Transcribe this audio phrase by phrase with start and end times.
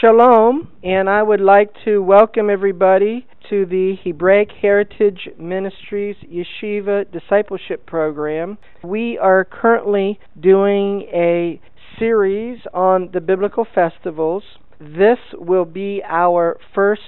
[0.00, 7.84] Shalom, and I would like to welcome everybody to the Hebraic Heritage Ministries Yeshiva Discipleship
[7.84, 8.56] Program.
[8.82, 11.60] We are currently doing a
[11.98, 14.42] series on the biblical festivals.
[14.80, 17.02] This will be our first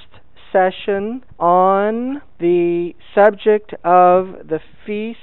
[0.53, 5.19] session on the subject of the feast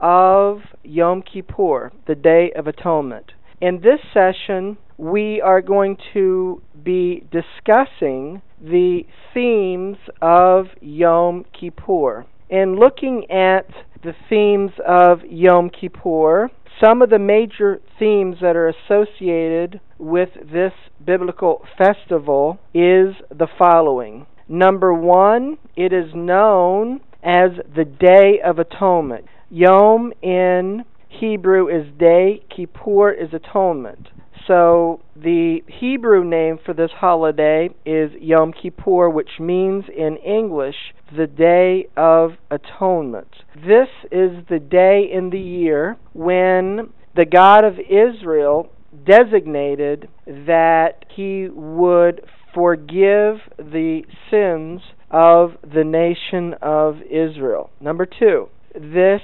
[0.00, 3.32] of Yom Kippur, the Day of Atonement.
[3.62, 12.26] In this session, we are going to be discussing the themes of Yom Kippur.
[12.50, 13.68] In looking at
[14.02, 16.50] the themes of Yom Kippur,
[16.82, 20.72] some of the major themes that are associated with this
[21.06, 24.26] biblical festival is the following.
[24.48, 29.26] Number one, it is known as the Day of Atonement.
[29.50, 30.84] Yom in
[31.18, 34.08] Hebrew is day, Kippur is atonement.
[34.46, 40.74] So the Hebrew name for this holiday is Yom Kippur, which means in English
[41.16, 43.28] the Day of Atonement.
[43.54, 48.70] This is the day in the year when the God of Israel
[49.06, 52.22] designated that he would
[52.54, 57.70] forgive the sins of the nation of Israel.
[57.80, 59.22] Number two, this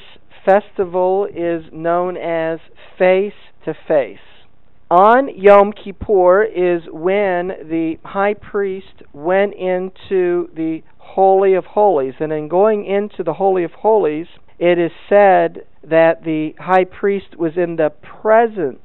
[0.49, 2.59] festival is known as
[2.99, 3.35] face
[3.67, 4.19] to face.
[4.91, 12.15] On Yom Kippur is when the high priest went into the Holy of Holies.
[12.21, 17.37] And in going into the Holy of Holies, it is said that the high priest
[17.37, 18.79] was in the presence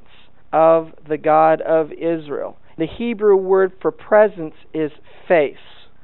[0.52, 2.58] of the God of Israel.
[2.76, 4.90] The Hebrew word for presence is
[5.26, 5.56] face.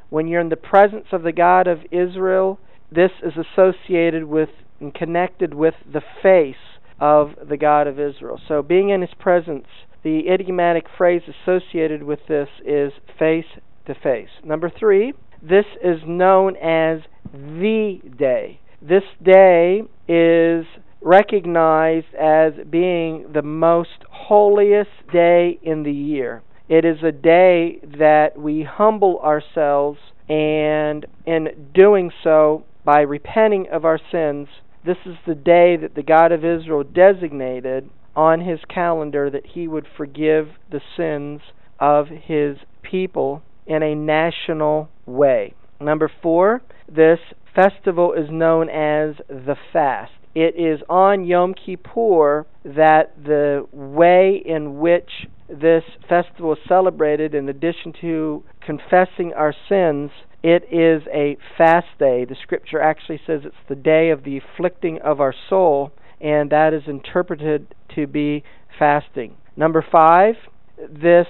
[0.08, 2.58] When you're in the presence of the God of Israel,
[2.90, 4.48] this is associated with
[4.80, 6.54] and connected with the face
[7.00, 8.40] of the God of Israel.
[8.46, 9.66] So, being in his presence,
[10.02, 13.44] the idiomatic phrase associated with this is face
[13.86, 14.28] to face.
[14.44, 17.00] Number three, this is known as
[17.32, 18.60] the day.
[18.82, 20.66] This day is
[21.02, 26.42] recognized as being the most holiest day in the year.
[26.68, 29.98] It is a day that we humble ourselves,
[30.28, 34.48] and in doing so, by repenting of our sins,
[34.84, 39.68] this is the day that the God of Israel designated on his calendar that he
[39.68, 41.40] would forgive the sins
[41.78, 45.54] of his people in a national way.
[45.80, 47.18] Number four, this
[47.54, 50.12] festival is known as the fast.
[50.34, 55.10] It is on Yom Kippur that the way in which
[55.48, 60.10] this festival is celebrated, in addition to confessing our sins,
[60.42, 62.24] it is a fast day.
[62.24, 66.72] The scripture actually says it's the day of the afflicting of our soul, and that
[66.72, 68.42] is interpreted to be
[68.78, 69.36] fasting.
[69.56, 70.34] Number five,
[70.78, 71.26] this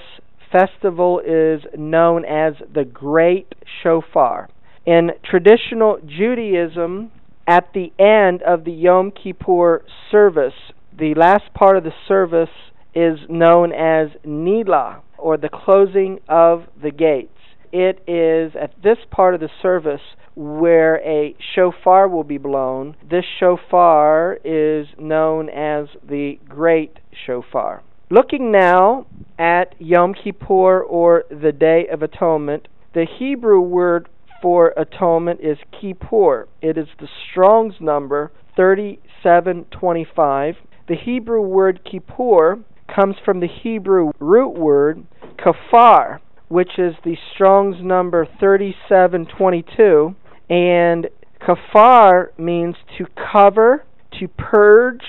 [0.53, 4.48] festival is known as the Great Shofar.
[4.87, 7.10] In traditional Judaism,
[7.47, 10.54] at the end of the Yom Kippur service,
[10.97, 12.48] the last part of the service
[12.94, 17.40] is known as Neilah, or the closing of the gates
[17.73, 20.01] it is at this part of the service
[20.35, 22.97] where a shofar will be blown.
[23.09, 27.83] This shofar is known as the Great Shofar.
[28.11, 29.07] Looking now
[29.39, 34.09] at Yom Kippur or the Day of Atonement, the Hebrew word
[34.43, 36.49] for atonement is kippur.
[36.63, 40.55] It is the Strong's number 3725.
[40.89, 42.59] The Hebrew word kippur
[42.93, 45.07] comes from the Hebrew root word
[45.39, 46.19] kafar,
[46.50, 50.16] which is the Strong's number 3722.
[50.50, 51.09] And
[51.41, 53.84] kafar means to cover,
[54.19, 55.05] to purge,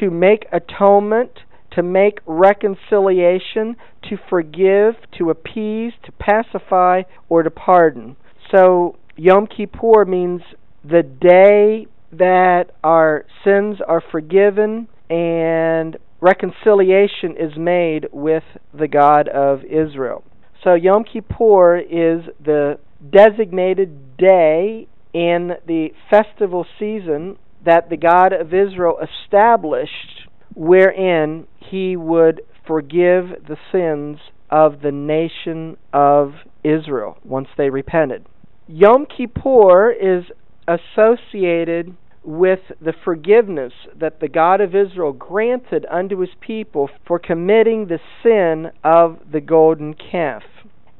[0.00, 1.30] to make atonement,
[1.72, 3.76] to make reconciliation,
[4.08, 8.16] to forgive, to appease, to pacify, or to pardon.
[8.50, 10.40] So Yom Kippur means
[10.82, 19.62] the day that our sins are forgiven and reconciliation is made with the God of
[19.64, 20.24] Israel.
[20.66, 22.80] So Yom Kippur is the
[23.12, 30.26] designated day in the festival season that the God of Israel established
[30.56, 34.18] wherein he would forgive the sins
[34.50, 36.32] of the nation of
[36.64, 38.26] Israel once they repented.
[38.66, 40.24] Yom Kippur is
[40.66, 47.86] associated with the forgiveness that the God of Israel granted unto his people for committing
[47.86, 50.42] the sin of the golden calf.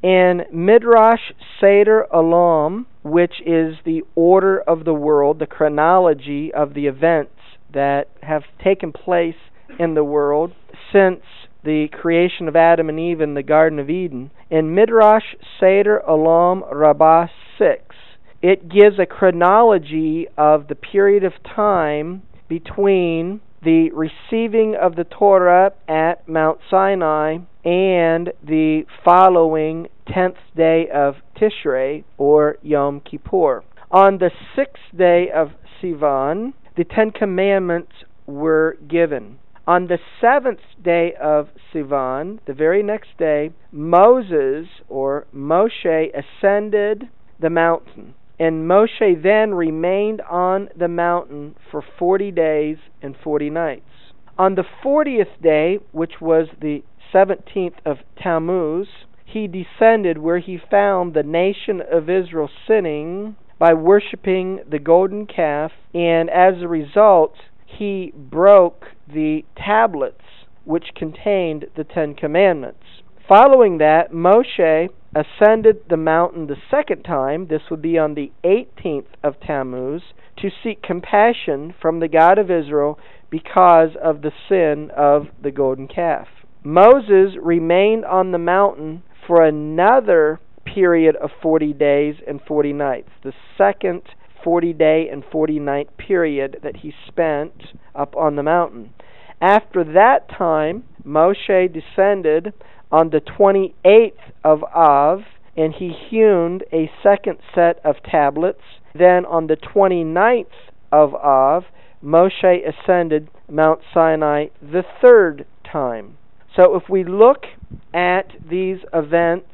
[0.03, 6.85] In Midrash Seder Olam, which is the order of the world, the chronology of the
[6.85, 7.33] events
[7.73, 9.35] that have taken place
[9.79, 10.53] in the world
[10.93, 11.21] since
[11.63, 14.31] the creation of Adam and Eve in the Garden of Eden.
[14.49, 17.27] In Midrash Seder Olam Rabbah
[17.57, 17.95] 6,
[18.41, 25.73] it gives a chronology of the period of time between the receiving of the Torah
[25.87, 33.63] at Mount Sinai and the following 10th day of Tishrei or Yom Kippur.
[33.91, 35.51] On the sixth day of
[35.81, 37.93] Sivan, the Ten Commandments
[38.25, 39.39] were given.
[39.65, 47.49] On the seventh day of Sivan, the very next day, Moses or Moshe ascended the
[47.49, 48.13] mountain.
[48.39, 53.89] And Moshe then remained on the mountain for forty days and forty nights.
[54.37, 58.87] On the fortieth day, which was the seventeenth of Tammuz,
[59.25, 65.71] he descended where he found the nation of Israel sinning by worshiping the golden calf,
[65.93, 67.33] and as a result,
[67.65, 70.21] he broke the tablets
[70.63, 72.83] which contained the Ten Commandments.
[73.27, 79.07] Following that, Moshe ascended the mountain the second time, this would be on the 18th
[79.21, 80.01] of Tammuz,
[80.37, 82.97] to seek compassion from the God of Israel
[83.29, 86.27] because of the sin of the golden calf.
[86.63, 93.33] Moses remained on the mountain for another period of 40 days and 40 nights, the
[93.57, 94.03] second
[94.41, 97.51] 40 day and 40 night period that he spent
[97.93, 98.93] up on the mountain.
[99.41, 102.53] After that time, Moshe descended
[102.91, 104.11] on the 28th
[104.43, 105.21] of Av,
[105.55, 108.61] and he hewn a second set of tablets.
[108.93, 110.45] Then on the 29th
[110.91, 111.63] of Av,
[112.03, 116.17] Moshe ascended Mount Sinai the third time.
[116.55, 117.45] So if we look
[117.93, 119.49] at these events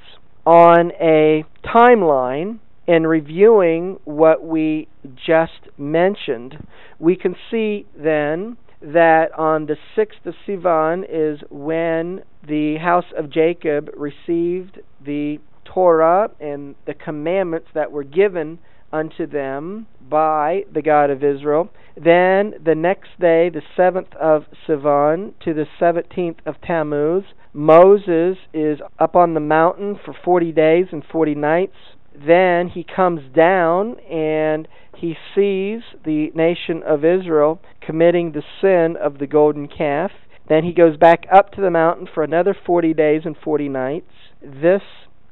[0.45, 6.65] on a timeline and reviewing what we just mentioned,
[6.99, 13.29] we can see then that on the 6th of Sivan is when the house of
[13.29, 18.59] Jacob received the Torah and the commandments that were given
[18.91, 21.69] unto them by the God of Israel.
[21.95, 28.79] Then the next day, the 7th of Sivan to the 17th of Tammuz, Moses is
[28.99, 31.75] up on the mountain for 40 days and 40 nights.
[32.13, 34.67] Then he comes down and
[35.03, 40.11] he sees the nation of Israel committing the sin of the golden calf.
[40.47, 44.13] Then he goes back up to the mountain for another 40 days and 40 nights.
[44.41, 44.81] This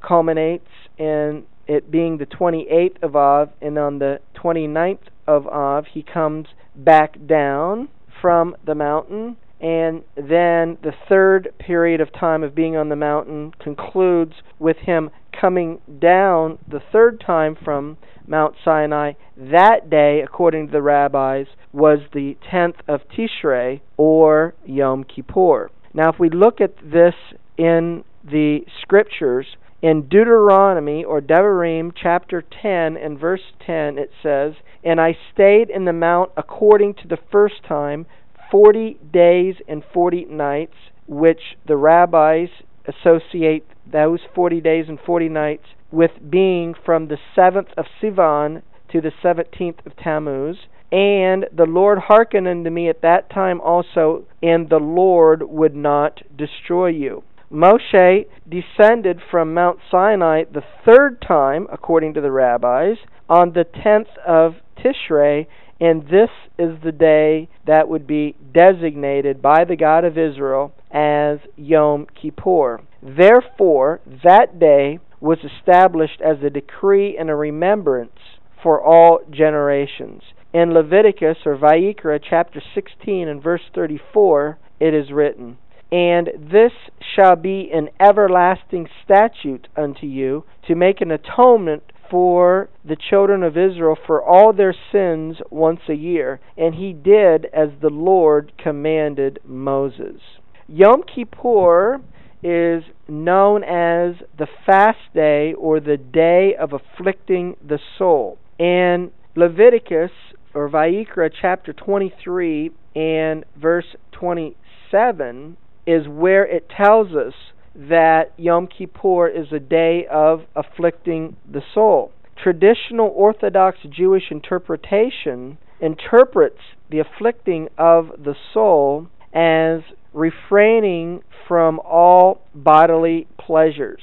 [0.06, 6.02] culminates in it being the 28th of Av, and on the 29th of Av, he
[6.02, 7.88] comes back down
[8.20, 9.38] from the mountain.
[9.58, 15.08] And then the third period of time of being on the mountain concludes with him
[15.32, 17.96] coming down the third time from
[18.26, 19.12] Mount Sinai.
[19.36, 25.70] That day, according to the rabbis, was the 10th of Tishrei, or Yom Kippur.
[25.94, 27.14] Now, if we look at this
[27.56, 29.46] in the scriptures,
[29.82, 34.54] in Deuteronomy or Devarim chapter 10 and verse 10 it says,
[34.84, 38.06] And I stayed in the mount according to the first time
[38.50, 40.76] 40 days and 40 nights,
[41.08, 42.48] which the rabbis
[42.86, 49.00] associate those 40 days and 40 nights with being from the 7th of Sivan to
[49.00, 50.56] the 17th of Tammuz.
[50.90, 56.22] And the Lord hearkened unto me at that time also, and the Lord would not
[56.36, 57.22] destroy you.
[57.50, 62.96] Moshe descended from Mount Sinai the third time, according to the rabbis,
[63.28, 65.46] on the 10th of Tishrei,
[65.80, 71.38] and this is the day that would be designated by the God of Israel as
[71.56, 72.80] Yom Kippur.
[73.02, 78.18] Therefore, that day was established as a decree and a remembrance
[78.60, 80.20] for all generations.
[80.52, 85.58] In Leviticus or Vayikra chapter 16 and verse 34, it is written,
[85.92, 86.72] And this
[87.14, 93.56] shall be an everlasting statute unto you to make an atonement for the children of
[93.56, 96.40] Israel for all their sins once a year.
[96.56, 100.20] And he did as the Lord commanded Moses.
[100.66, 102.00] Yom Kippur
[102.42, 108.38] is known as the fast day or the day of afflicting the soul.
[108.58, 110.10] In Leviticus
[110.54, 115.56] or Vayikra chapter 23 and verse 27
[115.86, 117.34] is where it tells us
[117.74, 122.12] that Yom Kippur is a day of afflicting the soul.
[122.42, 129.80] Traditional Orthodox Jewish interpretation interprets the afflicting of the soul as
[130.12, 131.22] refraining
[131.52, 134.00] from all bodily pleasures.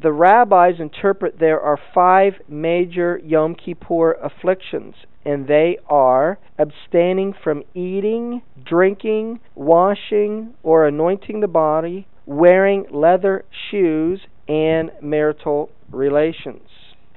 [0.00, 4.94] The rabbis interpret there are five major Yom Kippur afflictions,
[5.24, 14.20] and they are abstaining from eating, drinking, washing, or anointing the body, wearing leather shoes,
[14.46, 16.68] and marital relations.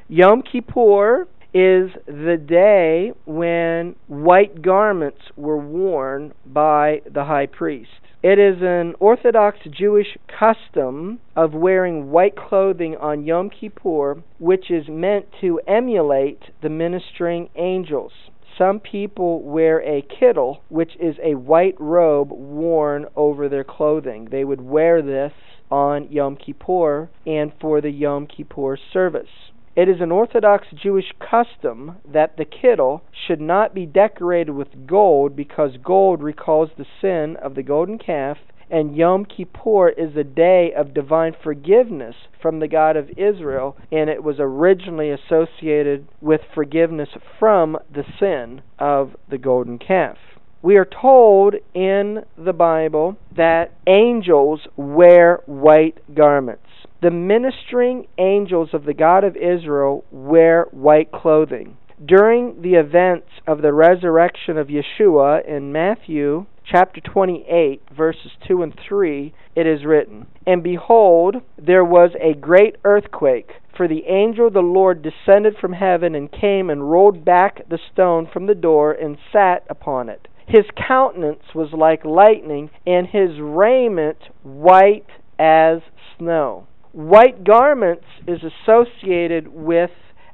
[0.08, 7.92] Yom Kippur is the day when white garments were worn by the high priest.
[8.27, 14.88] It is an Orthodox Jewish custom of wearing white clothing on Yom Kippur, which is
[14.89, 18.13] meant to emulate the ministering angels.
[18.58, 24.29] Some people wear a kittel, which is a white robe worn over their clothing.
[24.32, 25.34] They would wear this
[25.70, 29.51] on Yom Kippur and for the Yom Kippur service.
[29.75, 35.36] It is an Orthodox Jewish custom that the kittel should not be decorated with gold
[35.36, 38.38] because gold recalls the sin of the golden calf,
[38.72, 44.10] and Yom Kippur is a day of divine forgiveness from the God of Israel, and
[44.10, 50.17] it was originally associated with forgiveness from the sin of the golden calf.
[50.62, 56.62] We are told in the Bible that angels wear white garments.
[57.02, 61.78] The ministering angels of the God of Israel wear white clothing.
[62.04, 68.80] During the events of the resurrection of Yeshua in Matthew chapter 28, verses 2 and
[68.88, 74.54] 3, it is written, And behold, there was a great earthquake, for the angel of
[74.54, 78.94] the Lord descended from heaven and came and rolled back the stone from the door
[78.94, 80.28] and sat upon it.
[80.48, 85.82] His countenance was like lightning, and his raiment white as
[86.18, 86.68] snow.
[86.96, 89.92] White garments is associated with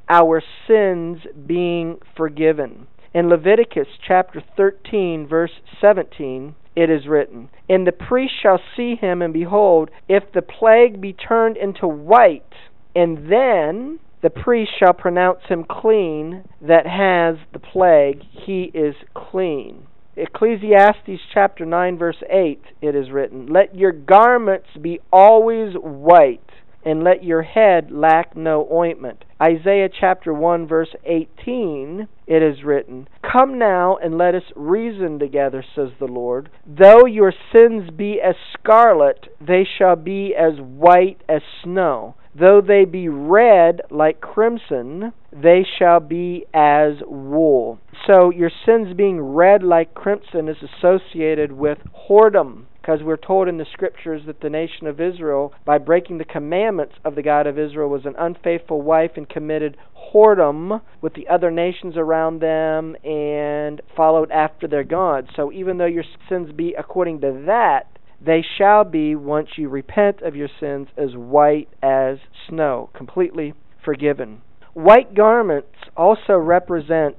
[0.07, 2.85] our sins being forgiven.
[3.15, 9.23] In Leviticus chapter 13, verse 17, it is written, And the priest shall see him,
[9.23, 12.53] and behold, if the plague be turned into white,
[12.95, 19.87] and then the priest shall pronounce him clean that has the plague, he is clean.
[20.15, 26.50] Ecclesiastes chapter 9 verse 8 it is written, Let your garments be always white,
[26.83, 29.23] and let your head lack no ointment.
[29.41, 35.65] Isaiah chapter 1 verse 18 it is written, Come now and let us reason together,
[35.75, 36.49] says the Lord.
[36.65, 42.15] Though your sins be as scarlet, they shall be as white as snow.
[42.33, 47.79] Though they be red like crimson, they shall be as wool.
[48.07, 53.57] So your sins being red like crimson is associated with whoredom, because we're told in
[53.57, 57.59] the scriptures that the nation of Israel, by breaking the commandments of the God of
[57.59, 59.77] Israel, was an unfaithful wife and committed
[60.11, 65.27] whoredom with the other nations around them and followed after their gods.
[65.35, 67.87] So even though your sins be according to that,
[68.23, 74.41] they shall be, once you repent of your sins, as white as snow, completely forgiven.
[74.73, 77.15] White garments also represent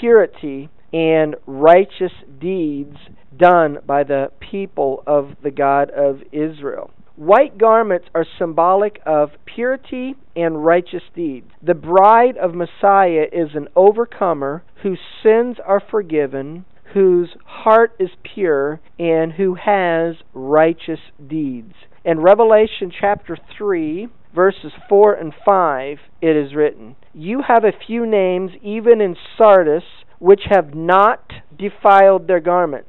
[0.00, 2.96] purity and righteous deeds
[3.36, 6.90] done by the people of the God of Israel.
[7.16, 11.50] White garments are symbolic of purity and righteous deeds.
[11.62, 18.80] The bride of Messiah is an overcomer whose sins are forgiven, whose heart is pure
[18.98, 21.74] and who has righteous deeds.
[22.04, 28.06] In Revelation chapter 3, verses 4 and 5, it is written, You have a few
[28.06, 29.84] names, even in Sardis,
[30.18, 32.88] which have not defiled their garments,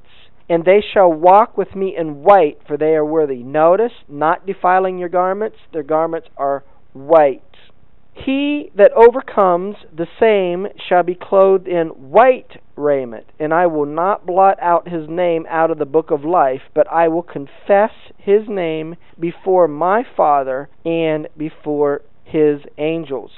[0.53, 3.37] and they shall walk with me in white, for they are worthy.
[3.37, 7.41] Notice, not defiling your garments, their garments are white.
[8.13, 14.27] He that overcomes, the same shall be clothed in white raiment, and I will not
[14.27, 18.47] blot out his name out of the book of life, but I will confess his
[18.47, 23.31] name before my Father and before his angels.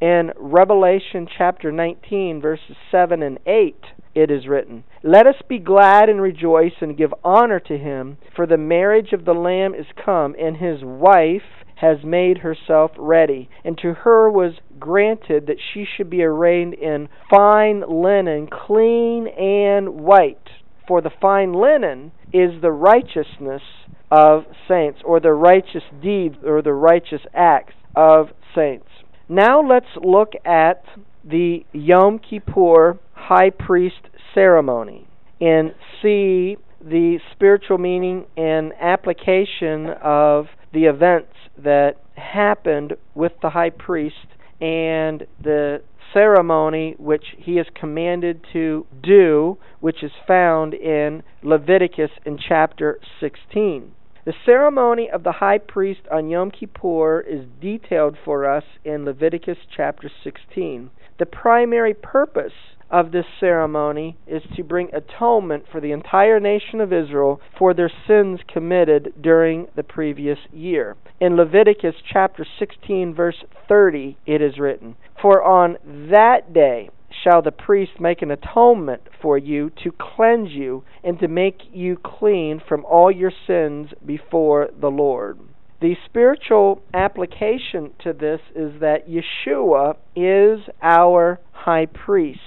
[0.00, 3.74] In Revelation chapter 19, verses 7 and 8,
[4.14, 8.46] it is written, Let us be glad and rejoice and give honor to him, for
[8.46, 11.42] the marriage of the Lamb is come, and his wife
[11.76, 17.08] has made herself ready, and to her was granted that she should be arrayed in
[17.30, 20.48] fine linen, clean and white.
[20.86, 23.62] For the fine linen is the righteousness
[24.10, 28.88] of saints, or the righteous deeds, or the righteous acts of saints.
[29.28, 30.82] Now let's look at
[31.24, 35.06] the Yom Kippur high priest ceremony
[35.40, 43.70] and see the spiritual meaning and application of the events that happened with the high
[43.70, 44.26] priest
[44.60, 52.38] and the ceremony which he is commanded to do, which is found in Leviticus in
[52.38, 53.92] chapter 16.
[54.24, 59.58] The ceremony of the high priest on Yom Kippur is detailed for us in Leviticus
[59.74, 60.90] chapter 16.
[61.18, 62.52] The primary purpose
[62.90, 67.90] of this ceremony is to bring atonement for the entire nation of Israel for their
[68.06, 70.96] sins committed during the previous year.
[71.20, 75.76] In Leviticus chapter 16, verse 30, it is written, For on
[76.10, 76.90] that day
[77.22, 81.96] shall the priest make an atonement for you to cleanse you and to make you
[81.96, 85.38] clean from all your sins before the Lord.
[85.80, 92.40] The spiritual application to this is that Yeshua is our high priest.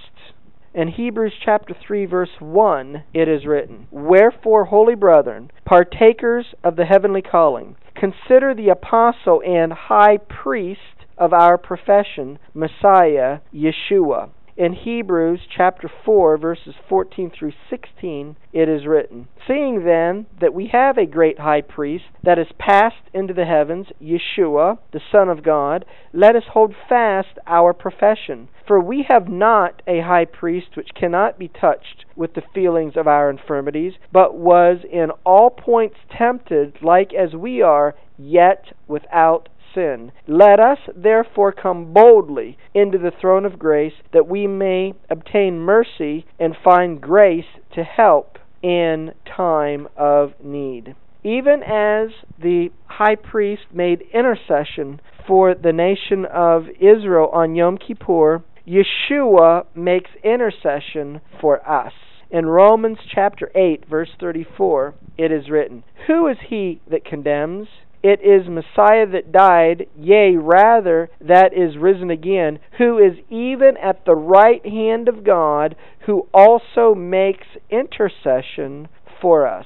[0.75, 6.85] In Hebrews chapter 3 verse 1 it is written, Wherefore, holy brethren, partakers of the
[6.85, 15.41] heavenly calling, consider the apostle and high priest of our profession, Messiah, Yeshua in Hebrews
[15.55, 21.05] chapter 4, verses 14 through 16, it is written, Seeing then that we have a
[21.05, 26.35] great high priest that is passed into the heavens, Yeshua, the Son of God, let
[26.35, 28.47] us hold fast our profession.
[28.67, 33.07] For we have not a high priest which cannot be touched with the feelings of
[33.07, 40.11] our infirmities, but was in all points tempted like as we are, yet without sin.
[40.27, 46.25] Let us therefore come boldly into the throne of grace that we may obtain mercy
[46.39, 50.95] and find grace to help in time of need.
[51.23, 52.09] Even as
[52.41, 60.11] the high priest made intercession for the nation of Israel on Yom Kippur, Yeshua makes
[60.23, 61.93] intercession for us.
[62.29, 67.67] In Romans chapter 8, verse 34, it is written, Who is he that condemns?
[68.03, 74.05] It is Messiah that died, yea, rather, that is risen again, who is even at
[74.05, 78.89] the right hand of God, who also makes intercession
[79.21, 79.65] for us.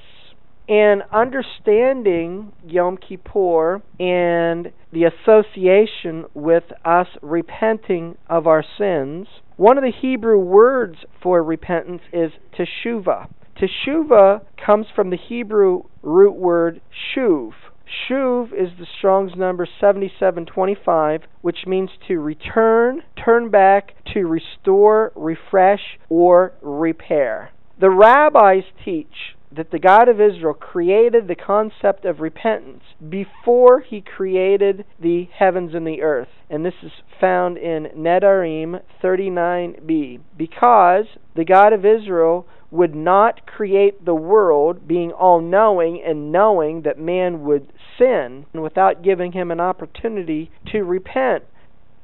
[0.69, 9.83] And understanding Yom Kippur and the association with us repenting of our sins, one of
[9.83, 13.29] the Hebrew words for repentance is teshuvah.
[13.59, 16.81] Teshuvah comes from the Hebrew root word
[17.15, 17.51] shuv,
[17.87, 25.97] Shuv is the Strong's number 7725, which means to return, turn back, to restore, refresh,
[26.09, 27.51] or repair.
[27.79, 34.01] The rabbis teach that the God of Israel created the concept of repentance before he
[34.01, 36.27] created the heavens and the earth.
[36.49, 40.19] And this is found in Nedarim 39b.
[40.37, 46.81] Because the God of Israel would not create the world being all knowing and knowing
[46.81, 51.43] that man would sin without giving him an opportunity to repent.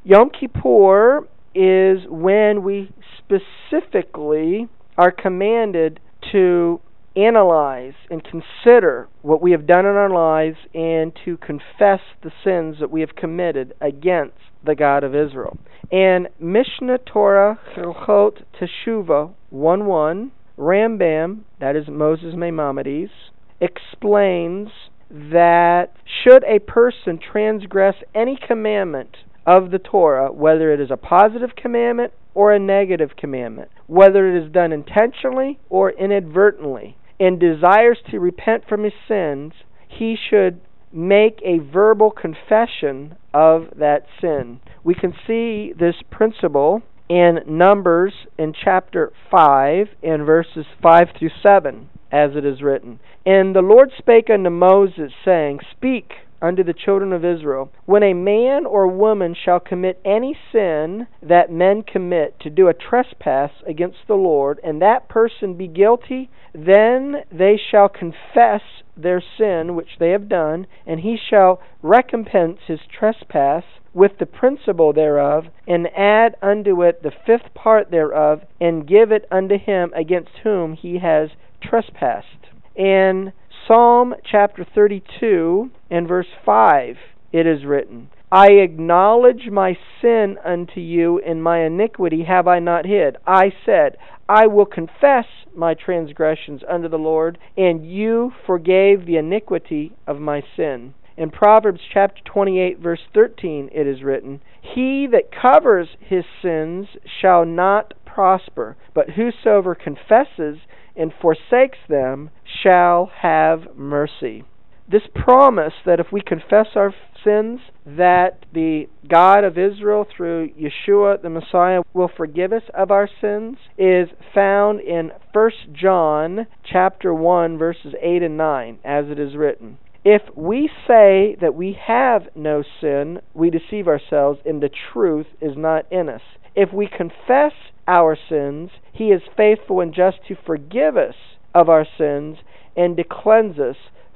[0.03, 5.99] Yom Kippur is when we specifically are commanded
[6.32, 6.79] to
[7.15, 12.77] analyze and consider what we have done in our lives and to confess the sins
[12.79, 15.58] that we have committed against the God of Israel.
[15.91, 23.12] And Mishnah Torah Hilchot Teshuvah 1 1 Rambam, that is Moses Maimonides,
[23.60, 24.69] explains
[25.13, 31.56] that should a person transgress any commandment of the Torah, whether it is a positive
[31.56, 38.19] commandment or a negative commandment, whether it is done intentionally or inadvertently, and desires to
[38.19, 39.54] repent from his sins,
[39.88, 40.60] he should
[40.91, 44.60] make a verbal confession of that sin.
[44.84, 51.89] We can see this principle in Numbers in chapter 5 in verses 5 through 7,
[52.11, 52.99] as it is written.
[53.25, 56.11] And the Lord spake unto Moses, saying, Speak
[56.43, 61.49] unto the children of Israel, When a man or woman shall commit any sin that
[61.49, 67.23] men commit to do a trespass against the Lord, and that person be guilty, then
[67.32, 68.62] they shall confess
[68.97, 74.91] their sin which they have done, and he shall recompense his trespass with the principal
[74.91, 80.32] thereof, and add unto it the fifth part thereof, and give it unto him against
[80.43, 81.29] whom he has
[81.62, 82.27] trespassed.
[82.75, 83.32] In
[83.67, 86.97] Psalm chapter 32 and verse 5,
[87.32, 92.86] it is written, I acknowledge my sin unto you, and my iniquity have I not
[92.86, 93.15] hid.
[93.26, 93.95] I said,
[94.28, 100.43] I will confess my transgressions unto the Lord, and you forgave the iniquity of my
[100.58, 100.93] sin.
[101.15, 106.88] In Proverbs chapter 28, verse 13, it is written, He that covers his sins
[107.21, 110.58] shall not prosper, but whosoever confesses
[110.95, 112.29] and forsakes them
[112.63, 114.43] shall have mercy.
[114.89, 121.21] This promise that if we confess our sins, that the God of Israel through Yeshua
[121.21, 127.58] the Messiah will forgive us of our sins is found in 1 John chapter 1
[127.58, 129.77] verses 8 and 9 as it is written.
[130.06, 135.56] If we say that we have no sin, we deceive ourselves, and the truth is
[135.56, 136.21] not in us.
[136.56, 137.53] If we confess
[137.88, 141.15] our sins, he is faithful and just to forgive us
[141.54, 142.38] of our sins
[142.76, 143.76] and to cleanse us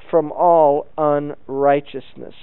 [0.09, 2.33] from all unrighteousness.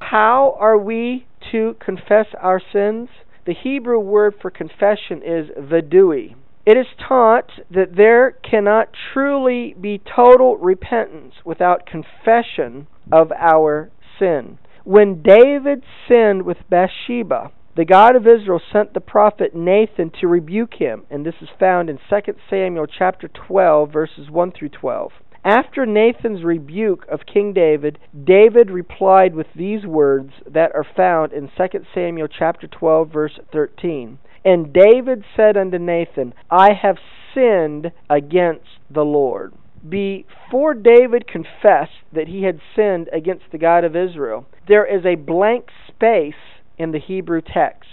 [0.00, 3.08] How are we to confess our sins?
[3.46, 6.34] The Hebrew word for confession is vidui.
[6.66, 14.58] It is taught that there cannot truly be total repentance without confession of our sin.
[14.84, 20.74] When David sinned with Bathsheba, the God of Israel sent the prophet Nathan to rebuke
[20.74, 25.10] him, and this is found in 2 Samuel chapter 12 verses 1 through 12.
[25.44, 31.50] After Nathan's rebuke of King David, David replied with these words that are found in
[31.56, 34.18] 2 Samuel chapter 12 verse 13.
[34.44, 36.98] And David said unto Nathan, I have
[37.34, 39.52] sinned against the Lord.
[39.86, 45.16] Before David confessed that he had sinned against the God of Israel, there is a
[45.16, 46.34] blank space
[46.78, 47.88] in the Hebrew text.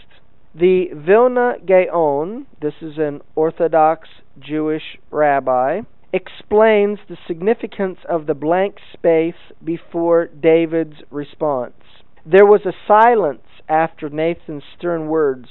[0.54, 8.76] The Vilna Gaon, this is an Orthodox Jewish rabbi, explains the significance of the blank
[8.92, 11.74] space before David's response.
[12.26, 15.48] There was a silence after Nathan's stern words.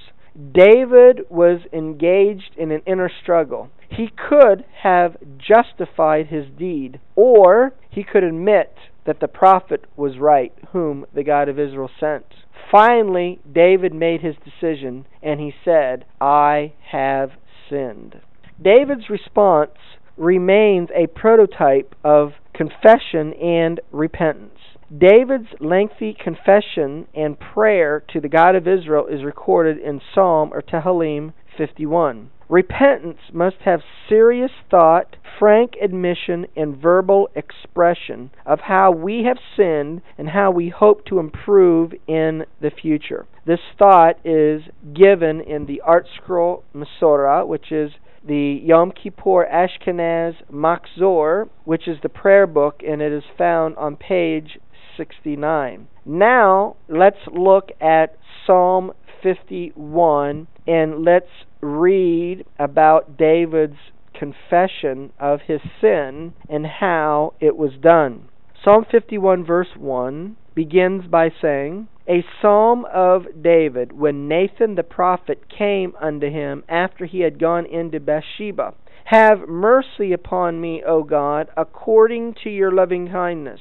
[0.52, 3.70] David was engaged in an inner struggle.
[3.88, 8.74] He could have justified his deed, or he could admit
[9.06, 12.26] that the prophet was right, whom the God of Israel sent.
[12.70, 17.30] Finally, David made his decision, and he said, I have
[17.68, 18.20] sinned.
[18.62, 19.72] David's response
[20.16, 24.58] remains a prototype of confession and repentance.
[24.96, 30.60] David's lengthy confession and prayer to the God of Israel is recorded in Psalm or
[30.60, 32.30] Tehillim 51.
[32.50, 40.02] Repentance must have serious thought, frank admission, and verbal expression of how we have sinned
[40.18, 43.24] and how we hope to improve in the future.
[43.46, 47.92] This thought is given in the ArtScroll Masorah, which is
[48.26, 53.94] the Yom Kippur Ashkenaz Machzor, which is the prayer book, and it is found on
[53.94, 54.58] page
[54.96, 55.86] 69.
[56.04, 61.30] Now, let's look at Psalm 51 and let's
[61.60, 63.78] read about David's
[64.14, 68.28] confession of his sin and how it was done.
[68.62, 75.44] Psalm 51, verse 1 begins by saying, A psalm of David when Nathan the prophet
[75.48, 78.74] came unto him after he had gone into Bathsheba.
[79.04, 83.60] Have mercy upon me, O God, according to your loving kindness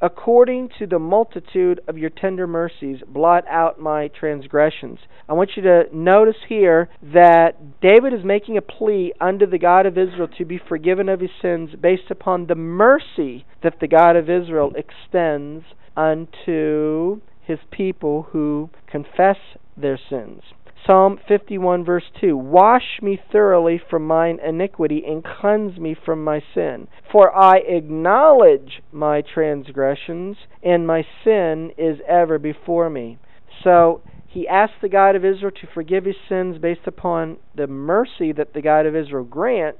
[0.00, 4.98] According to the multitude of your tender mercies, blot out my transgressions.
[5.28, 9.86] I want you to notice here that David is making a plea unto the God
[9.86, 14.16] of Israel to be forgiven of his sins based upon the mercy that the God
[14.16, 15.64] of Israel extends
[15.96, 19.38] unto his people who confess
[19.76, 20.42] their sins.
[20.86, 26.40] Psalm 51, verse 2 Wash me thoroughly from mine iniquity and cleanse me from my
[26.54, 26.86] sin.
[27.10, 33.18] For I acknowledge my transgressions, and my sin is ever before me.
[33.64, 38.32] So he asked the God of Israel to forgive his sins based upon the mercy
[38.32, 39.78] that the God of Israel grants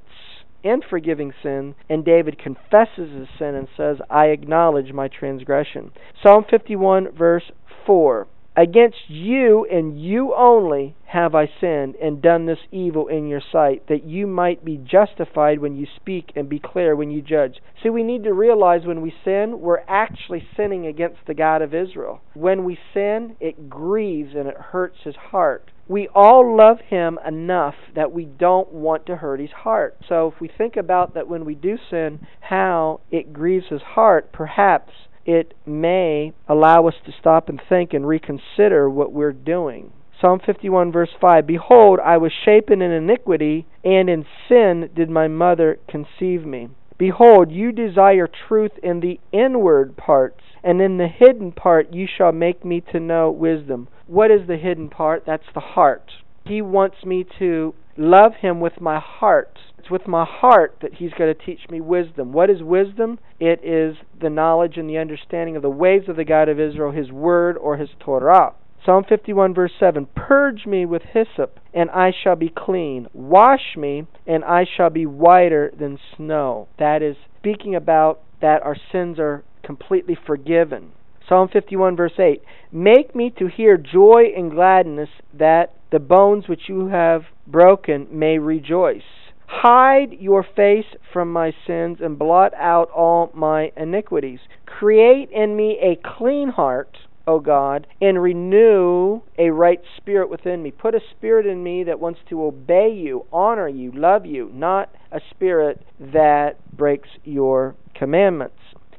[0.63, 5.91] in forgiving sin, and David confesses his sin and says, I acknowledge my transgression.
[6.21, 7.51] Psalm 51, verse
[7.85, 8.27] 4.
[8.59, 13.83] Against you and you only have I sinned and done this evil in your sight,
[13.87, 17.61] that you might be justified when you speak and be clear when you judge.
[17.83, 21.75] See, we need to realize when we sin, we're actually sinning against the God of
[21.75, 22.21] Israel.
[22.33, 25.69] When we sin, it grieves and it hurts his heart.
[25.87, 29.97] We all love him enough that we don't want to hurt his heart.
[30.09, 34.33] So if we think about that when we do sin, how it grieves his heart,
[34.33, 34.91] perhaps
[35.27, 39.91] it may allow us to stop and think and reconsider what we're doing.
[40.19, 45.27] Psalm 51, verse 5 Behold, I was shapen in iniquity, and in sin did my
[45.27, 46.69] mother conceive me.
[46.97, 52.31] Behold, you desire truth in the inward parts, and in the hidden part you shall
[52.31, 53.87] make me to know wisdom.
[54.07, 55.23] What is the hidden part?
[55.27, 56.09] That's the heart.
[56.45, 59.57] He wants me to love Him with my heart.
[59.77, 62.33] It's with my heart that He's going to teach me wisdom.
[62.33, 63.19] What is wisdom?
[63.39, 66.91] It is the knowledge and the understanding of the ways of the God of Israel,
[66.91, 68.53] His Word, or His Torah.
[68.85, 73.07] Psalm 51, verse 7 Purge me with hyssop, and I shall be clean.
[73.13, 76.67] Wash me, and I shall be whiter than snow.
[76.79, 80.91] That is speaking about that our sins are completely forgiven.
[81.27, 86.69] Psalm 51, verse 8 Make me to hear joy and gladness, that the bones which
[86.69, 89.01] you have broken may rejoice.
[89.47, 94.39] Hide your face from my sins and blot out all my iniquities.
[94.65, 100.71] Create in me a clean heart O God, and renew a right spirit within me.
[100.71, 104.89] Put a spirit in me that wants to obey you, honor you, love you, not
[105.11, 108.55] a spirit that breaks your commandments.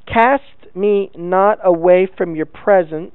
[0.07, 0.43] Cast
[0.75, 3.13] me not away from your presence.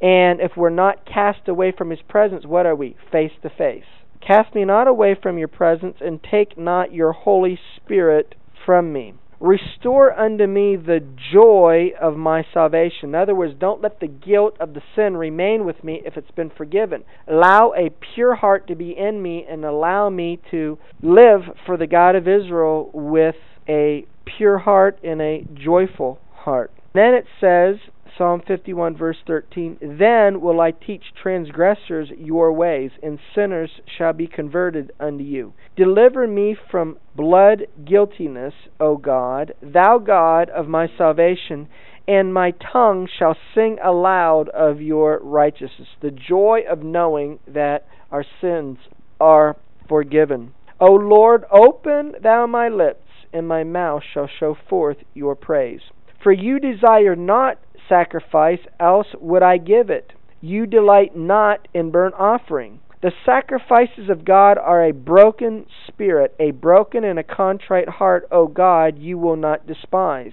[0.00, 2.96] And if we're not cast away from his presence, what are we?
[3.12, 3.82] Face to face.
[4.20, 9.14] Cast me not away from your presence, and take not your Holy Spirit from me.
[9.40, 11.00] Restore unto me the
[11.32, 13.10] joy of my salvation.
[13.10, 16.32] In other words, don't let the guilt of the sin remain with me if it's
[16.32, 17.04] been forgiven.
[17.28, 21.86] Allow a pure heart to be in me and allow me to live for the
[21.86, 23.36] God of Israel with
[23.68, 26.72] a pure heart and a joyful heart.
[26.92, 27.76] Then it says,
[28.18, 34.26] Psalm 51, verse 13 Then will I teach transgressors your ways, and sinners shall be
[34.26, 35.54] converted unto you.
[35.76, 41.68] Deliver me from blood guiltiness, O God, thou God of my salvation,
[42.08, 45.88] and my tongue shall sing aloud of your righteousness.
[46.02, 48.78] The joy of knowing that our sins
[49.20, 49.56] are
[49.88, 50.54] forgiven.
[50.80, 55.82] O Lord, open thou my lips, and my mouth shall show forth your praise.
[56.20, 60.12] For you desire not sacrifice, else would I give it.
[60.40, 62.80] You delight not in burnt offering.
[63.00, 68.48] The sacrifices of God are a broken spirit, a broken and a contrite heart, O
[68.48, 70.32] God, you will not despise.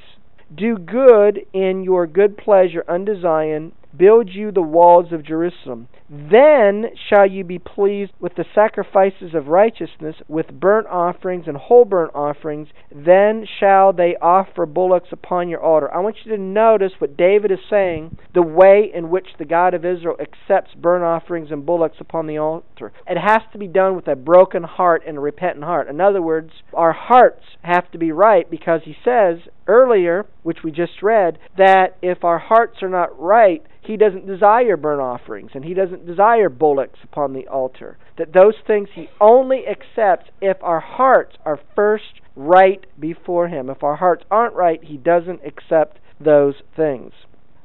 [0.53, 5.87] Do good in your good pleasure unto Zion, build you the walls of Jerusalem.
[6.09, 11.85] Then shall you be pleased with the sacrifices of righteousness, with burnt offerings and whole
[11.85, 12.67] burnt offerings.
[12.91, 15.91] Then shall they offer bullocks upon your altar.
[15.93, 19.73] I want you to notice what David is saying the way in which the God
[19.73, 22.91] of Israel accepts burnt offerings and bullocks upon the altar.
[23.07, 25.87] It has to be done with a broken heart and a repentant heart.
[25.87, 30.71] In other words, our hearts have to be right because he says earlier, which we
[30.71, 35.63] just read, that if our hearts are not right, he doesn't desire burnt offerings and
[35.63, 37.97] he doesn't desire bullocks upon the altar.
[38.17, 43.69] That those things he only accepts if our hearts are first right before him.
[43.69, 47.11] If our hearts aren't right, he doesn't accept those things.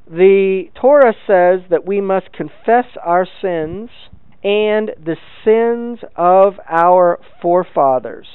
[0.07, 3.89] The Torah says that we must confess our sins
[4.43, 8.27] and the sins of our forefathers.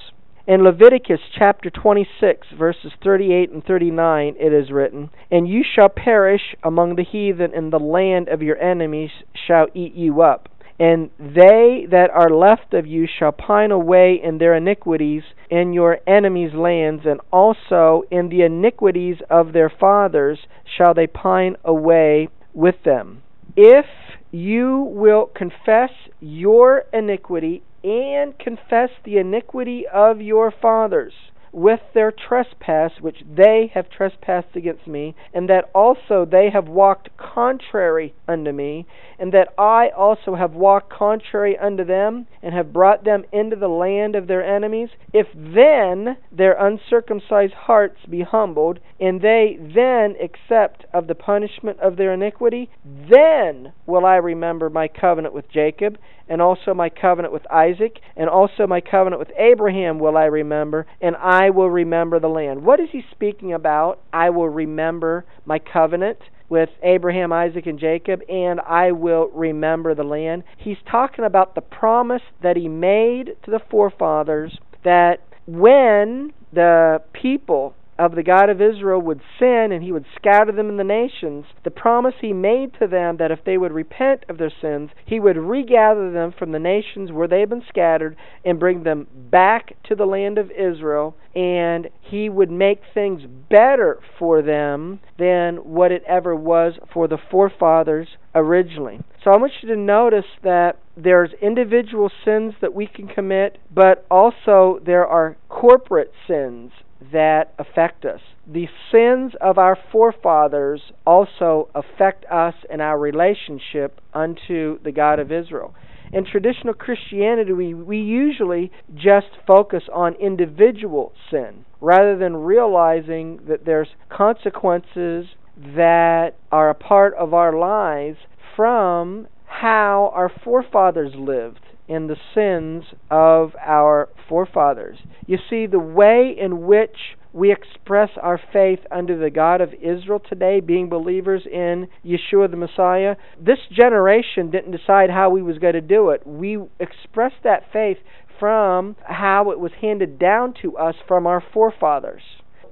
[0.47, 6.55] In Leviticus chapter 26, verses 38 and 39, it is written, And you shall perish
[6.63, 10.49] among the heathen, and the land of your enemies shall eat you up.
[10.79, 15.99] And they that are left of you shall pine away in their iniquities in your
[16.07, 22.77] enemies' lands, and also in the iniquities of their fathers shall they pine away with
[22.85, 23.25] them.
[23.57, 23.87] If
[24.31, 31.13] you will confess your iniquity and confess the iniquity of your fathers
[31.57, 37.09] with their trespass which they have trespassed against me, and that also they have walked
[37.17, 38.87] contrary unto me,
[39.19, 43.69] and that I also have walked contrary unto them, and have brought them into the
[43.69, 50.85] land of their enemies, if then their uncircumcised hearts be humbled, and they then accept
[50.93, 55.97] of the punishment of their iniquity, then will I remember my covenant with Jacob,
[56.29, 60.85] and also my covenant with Isaac, and also my covenant with Abraham will I remember,
[61.01, 62.65] and I will remember the land.
[62.65, 64.01] What is he speaking about?
[64.13, 70.05] I will remember my covenant with Abraham, Isaac, and Jacob, and I will remember the
[70.05, 70.45] land.
[70.57, 77.75] He's talking about the promise that he made to the forefathers that when the people
[77.99, 81.45] of the God of Israel would sin and he would scatter them in the nations,
[81.65, 85.19] the promise he made to them that if they would repent of their sins, he
[85.21, 89.75] would regather them from the nations where they had been scattered and bring them back
[89.85, 95.93] to the land of Israel, and he would make things better for them than what
[95.93, 99.01] it ever was for the forefathers originally.
[99.25, 104.07] So I want you to notice that there's individual sins that we can commit, but
[104.11, 106.71] also there are corporate sins
[107.13, 108.21] that affect us.
[108.47, 115.33] The sins of our forefathers also affect us in our relationship unto the God of
[115.33, 115.75] Israel.
[116.13, 123.65] In traditional Christianity, we, we usually just focus on individual sin rather than realizing that
[123.65, 125.27] there's consequences
[125.75, 128.19] that are a part of our lives
[128.55, 134.99] from how our forefathers lived in the sins of our forefathers.
[135.27, 136.97] You see, the way in which
[137.33, 142.57] we express our faith under the God of Israel today, being believers in Yeshua the
[142.57, 146.27] Messiah, this generation didn't decide how we was going to do it.
[146.27, 147.99] We expressed that faith
[148.41, 152.23] from how it was handed down to us from our forefathers.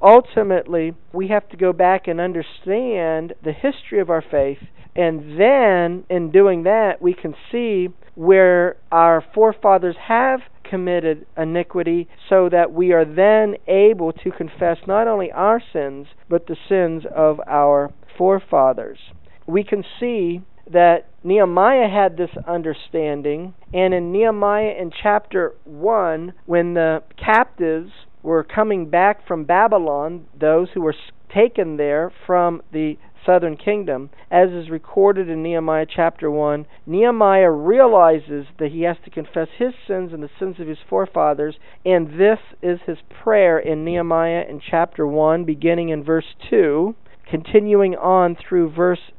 [0.02, 4.58] Ultimately, we have to go back and understand the history of our faith.
[4.96, 12.48] And then, in doing that, we can see where our forefathers have committed iniquity so
[12.48, 17.40] that we are then able to confess not only our sins, but the sins of
[17.46, 18.98] our forefathers.
[19.46, 26.74] We can see that Nehemiah had this understanding, and in Nehemiah in chapter 1, when
[26.74, 27.90] the captives
[28.24, 30.94] were coming back from Babylon, those who were
[31.32, 38.46] taken there from the southern kingdom, as is recorded in Nehemiah chapter 1, Nehemiah realizes
[38.58, 42.38] that he has to confess his sins and the sins of his forefathers, and this
[42.62, 46.94] is his prayer in Nehemiah in chapter 1, beginning in verse 2,
[47.30, 49.12] continuing on through verse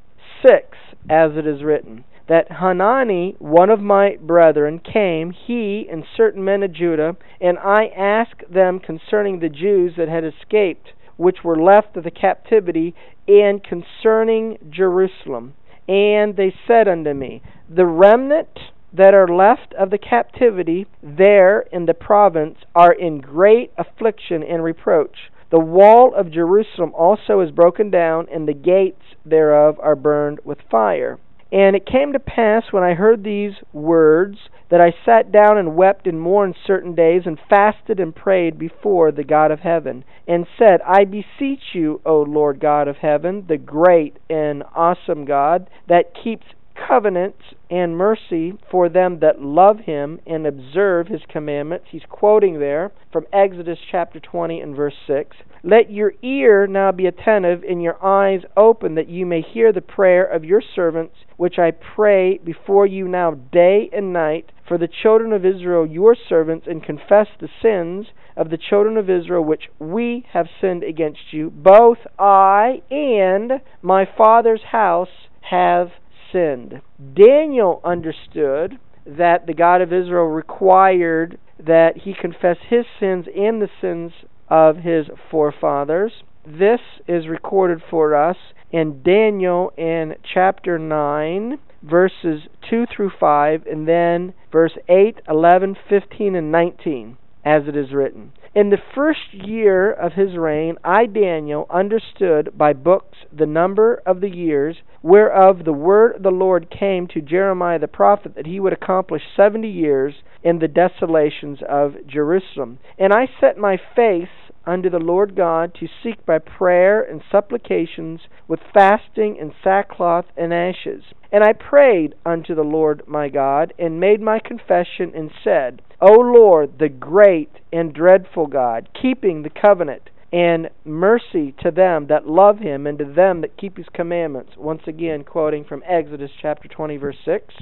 [0.45, 0.77] 6,
[1.09, 6.63] as it is written that Hanani, one of my brethren, came, he and certain men
[6.63, 11.95] of Judah, and I asked them concerning the Jews that had escaped, which were left
[11.95, 12.95] of the captivity,
[13.27, 15.53] and concerning Jerusalem.
[15.88, 18.59] And they said unto me, The remnant
[18.91, 24.63] that are left of the captivity there in the province are in great affliction and
[24.63, 25.31] reproach.
[25.51, 30.57] The wall of Jerusalem also is broken down, and the gates thereof are burned with
[30.71, 31.19] fire.
[31.51, 34.38] And it came to pass when I heard these words
[34.69, 39.12] that I sat down and wept and mourned certain days, and fasted and prayed before
[39.12, 43.58] the God of heaven, and said, I beseech you, O Lord God of heaven, the
[43.58, 50.45] great and awesome God, that keeps covenants and mercy for them that love him and
[50.45, 51.85] observe his commandments.
[51.89, 55.38] He's quoting there from Exodus chapter 20 and verse 6.
[55.63, 59.81] Let your ear now be attentive and your eyes open that you may hear the
[59.81, 64.88] prayer of your servants, which I pray before you now day and night for the
[64.88, 68.07] children of Israel, your servants, and confess the sins
[68.38, 71.49] of the children of Israel which we have sinned against you.
[71.49, 75.09] Both I and my father's house
[75.49, 75.89] have
[76.31, 76.81] sinned.
[77.13, 83.69] Daniel understood that the God of Israel required that he confess his sins and the
[83.79, 84.11] sins
[84.49, 86.11] of his forefathers.
[86.45, 88.38] This is recorded for us
[88.71, 96.35] in Daniel in chapter 9, verses 2 through 5, and then verse 8, 11, 15,
[96.35, 98.34] and 19, as it is written.
[98.55, 104.21] In the first year of his reign, I, Daniel, understood by books the number of
[104.21, 108.60] the years whereof the word of the Lord came to Jeremiah the prophet that he
[108.60, 112.79] would accomplish seventy years in the desolations of Jerusalem.
[112.97, 114.29] And I set my face
[114.65, 120.54] unto the Lord God to seek by prayer and supplications with fasting and sackcloth and
[120.54, 121.04] ashes.
[121.32, 126.13] And I prayed unto the Lord my God, and made my confession, and said, O
[126.13, 132.60] Lord, the great and dreadful God, keeping the covenant and mercy to them that love
[132.60, 134.51] him and to them that keep his commandments.
[134.58, 137.54] Once again, quoting from Exodus chapter 20, verse 6.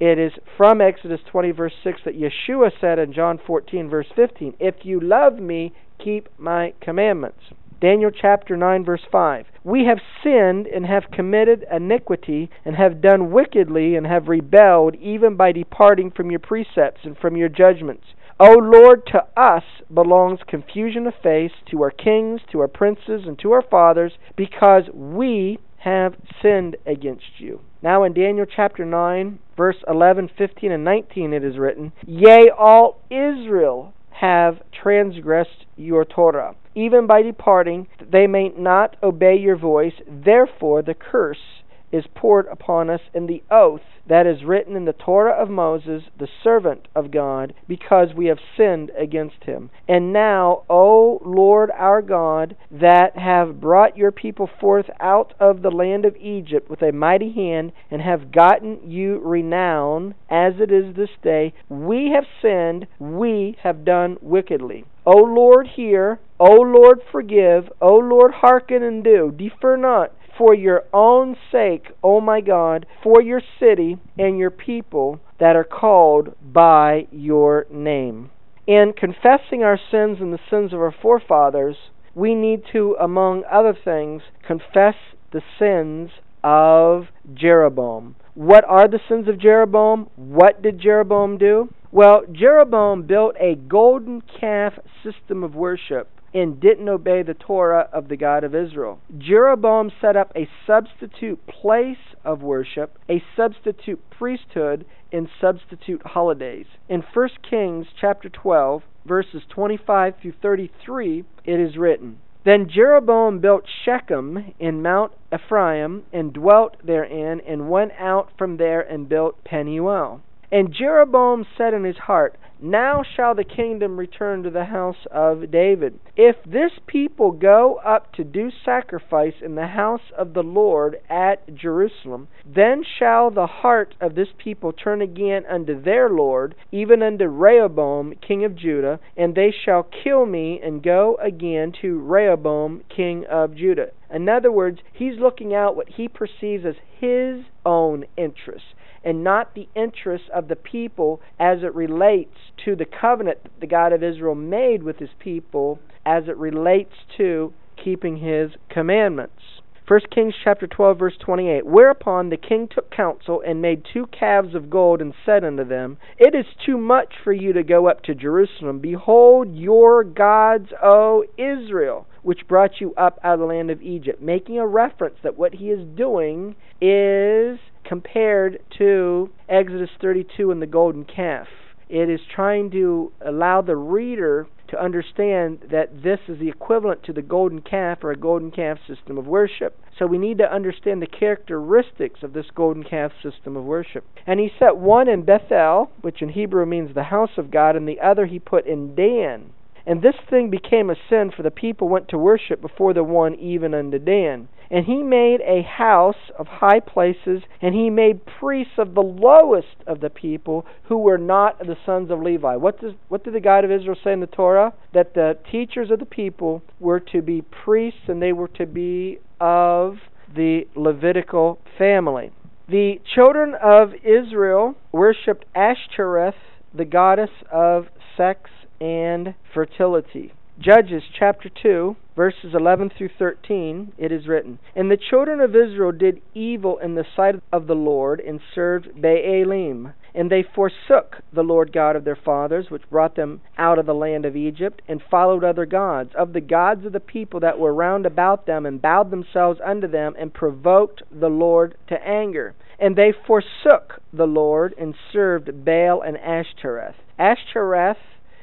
[0.00, 4.54] It is from Exodus 20, verse 6 that Yeshua said in John 14, verse 15,
[4.58, 7.40] If you love me, keep my commandments.
[7.82, 9.44] Daniel chapter 9, verse 5.
[9.62, 15.36] We have sinned and have committed iniquity and have done wickedly and have rebelled even
[15.36, 18.04] by departing from your precepts and from your judgments.
[18.38, 23.38] O Lord, to us belongs confusion of face, to our kings, to our princes, and
[23.40, 27.60] to our fathers, because we have sinned against you.
[27.82, 33.00] Now in Daniel chapter 9, verse 11, 15, and 19 it is written, Yea, all
[33.10, 39.94] Israel have transgressed your Torah, even by departing, that they may not obey your voice.
[40.06, 41.59] Therefore, the curse
[41.92, 46.02] is poured upon us in the oath that is written in the Torah of Moses,
[46.18, 49.70] the servant of God, because we have sinned against him.
[49.88, 55.70] And now, O Lord our God, that have brought your people forth out of the
[55.70, 60.96] land of Egypt with a mighty hand, and have gotten you renown, as it is
[60.96, 64.84] this day, we have sinned, we have done wickedly.
[65.06, 66.18] O Lord, hear.
[66.38, 67.70] O Lord, forgive.
[67.80, 69.32] O Lord, hearken and do.
[69.36, 75.20] Defer not for your own sake, O my God, for your city and your people
[75.38, 78.30] that are called by your name.
[78.66, 81.76] In confessing our sins and the sins of our forefathers,
[82.14, 84.94] we need to, among other things, confess
[85.30, 86.08] the sins
[86.42, 88.16] of Jeroboam.
[88.32, 90.08] What are the sins of Jeroboam?
[90.16, 91.68] What did Jeroboam do?
[91.92, 94.72] Well, Jeroboam built a golden calf
[95.04, 99.00] system of worship and didn't obey the Torah of the God of Israel.
[99.18, 106.66] Jeroboam set up a substitute place of worship, a substitute priesthood, and substitute holidays.
[106.88, 113.64] In 1 Kings chapter 12, verses 25 through 33, it is written, Then Jeroboam built
[113.84, 120.20] Shechem in Mount Ephraim, and dwelt therein, and went out from there and built Penuel.
[120.52, 125.50] And Jeroboam said in his heart, now shall the kingdom return to the house of
[125.50, 125.98] David.
[126.14, 131.54] If this people go up to do sacrifice in the house of the Lord at
[131.54, 137.28] Jerusalem, then shall the heart of this people turn again unto their Lord, even unto
[137.28, 143.24] Rehoboam king of Judah, and they shall kill me and go again to Rehoboam king
[143.24, 143.92] of Judah.
[144.12, 149.54] In other words, he's looking out what he perceives as his own interests and not
[149.54, 154.02] the interests of the people as it relates to the covenant that the God of
[154.02, 157.52] Israel made with his people as it relates to
[157.82, 159.60] keeping his commandments.
[159.88, 164.54] 1 Kings chapter 12 verse 28 Whereupon the king took counsel and made two calves
[164.54, 168.02] of gold and said unto them It is too much for you to go up
[168.02, 173.70] to Jerusalem behold your gods O Israel which brought you up out of the land
[173.70, 180.50] of Egypt making a reference that what he is doing is compared to Exodus 32
[180.50, 181.46] and the golden calf.
[181.88, 187.12] It is trying to allow the reader to understand that this is the equivalent to
[187.12, 189.76] the golden calf or a golden calf system of worship.
[189.98, 194.04] So we need to understand the characteristics of this golden calf system of worship.
[194.26, 197.88] And he set one in Bethel, which in Hebrew means the house of God, and
[197.88, 199.50] the other he put in Dan.
[199.86, 203.34] And this thing became a sin, for the people went to worship before the one
[203.36, 204.48] even unto Dan.
[204.70, 209.82] And he made a house of high places, and he made priests of the lowest
[209.86, 212.54] of the people, who were not the sons of Levi.
[212.56, 214.72] What does what did the God of Israel say in the Torah?
[214.94, 219.18] That the teachers of the people were to be priests, and they were to be
[219.40, 219.96] of
[220.32, 222.30] the Levitical family.
[222.68, 226.36] The children of Israel worshipped Ashtoreth,
[226.72, 228.48] the goddess of sex
[228.80, 230.32] and fertility.
[230.58, 235.92] Judges chapter 2, verses 11 through 13, it is written And the children of Israel
[235.92, 239.94] did evil in the sight of the Lord, and served Baalim.
[240.14, 243.94] And they forsook the Lord God of their fathers, which brought them out of the
[243.94, 247.72] land of Egypt, and followed other gods, of the gods of the people that were
[247.72, 252.54] round about them, and bowed themselves unto them, and provoked the Lord to anger.
[252.78, 256.96] And they forsook the Lord, and served Baal and Ashtoreth.
[257.18, 257.96] Ashtoreth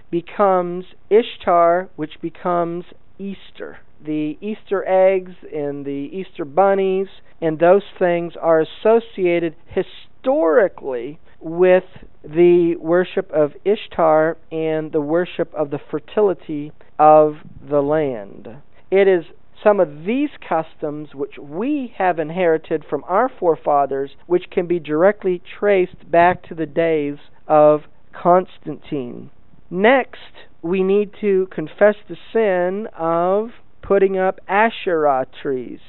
[0.10, 2.86] becomes Ishtar, which becomes
[3.20, 3.80] Easter.
[4.04, 7.08] The Easter eggs and the Easter bunnies
[7.42, 11.84] and those things are associated historically with
[12.24, 17.38] the worship of Ishtar and the worship of the fertility of
[17.68, 18.48] the land.
[18.92, 19.26] It is
[19.64, 25.42] some of these customs which we have inherited from our forefathers, which can be directly
[25.60, 27.82] traced back to the days of
[28.14, 29.32] Constantine.
[29.70, 33.50] Next, we need to confess the sin of
[33.82, 35.80] putting up Asherah trees.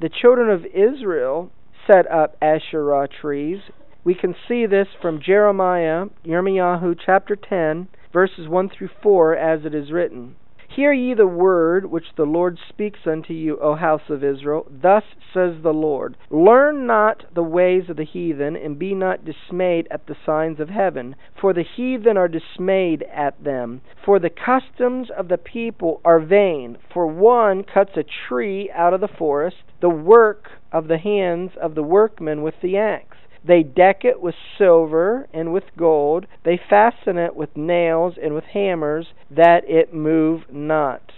[0.00, 1.50] The children of Israel
[1.86, 3.58] set up Asherah trees.
[4.04, 9.74] We can see this from Jeremiah, Yirmiyahu chapter 10, verses 1 through 4, as it
[9.74, 10.36] is written.
[10.76, 14.66] Hear ye the word which the Lord speaks unto you, O house of Israel.
[14.70, 19.88] Thus says the Lord Learn not the ways of the heathen, and be not dismayed
[19.90, 21.16] at the signs of heaven.
[21.40, 23.80] For the heathen are dismayed at them.
[24.04, 26.76] For the customs of the people are vain.
[26.92, 31.74] For one cuts a tree out of the forest, the work of the hands of
[31.74, 33.15] the workmen with the axe.
[33.46, 36.26] They deck it with silver and with gold.
[36.44, 41.12] They fasten it with nails and with hammers, that it move not.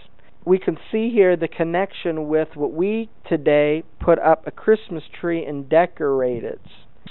[0.45, 5.45] We can see here the connection with what we today put up a Christmas tree
[5.45, 6.61] and decorate it.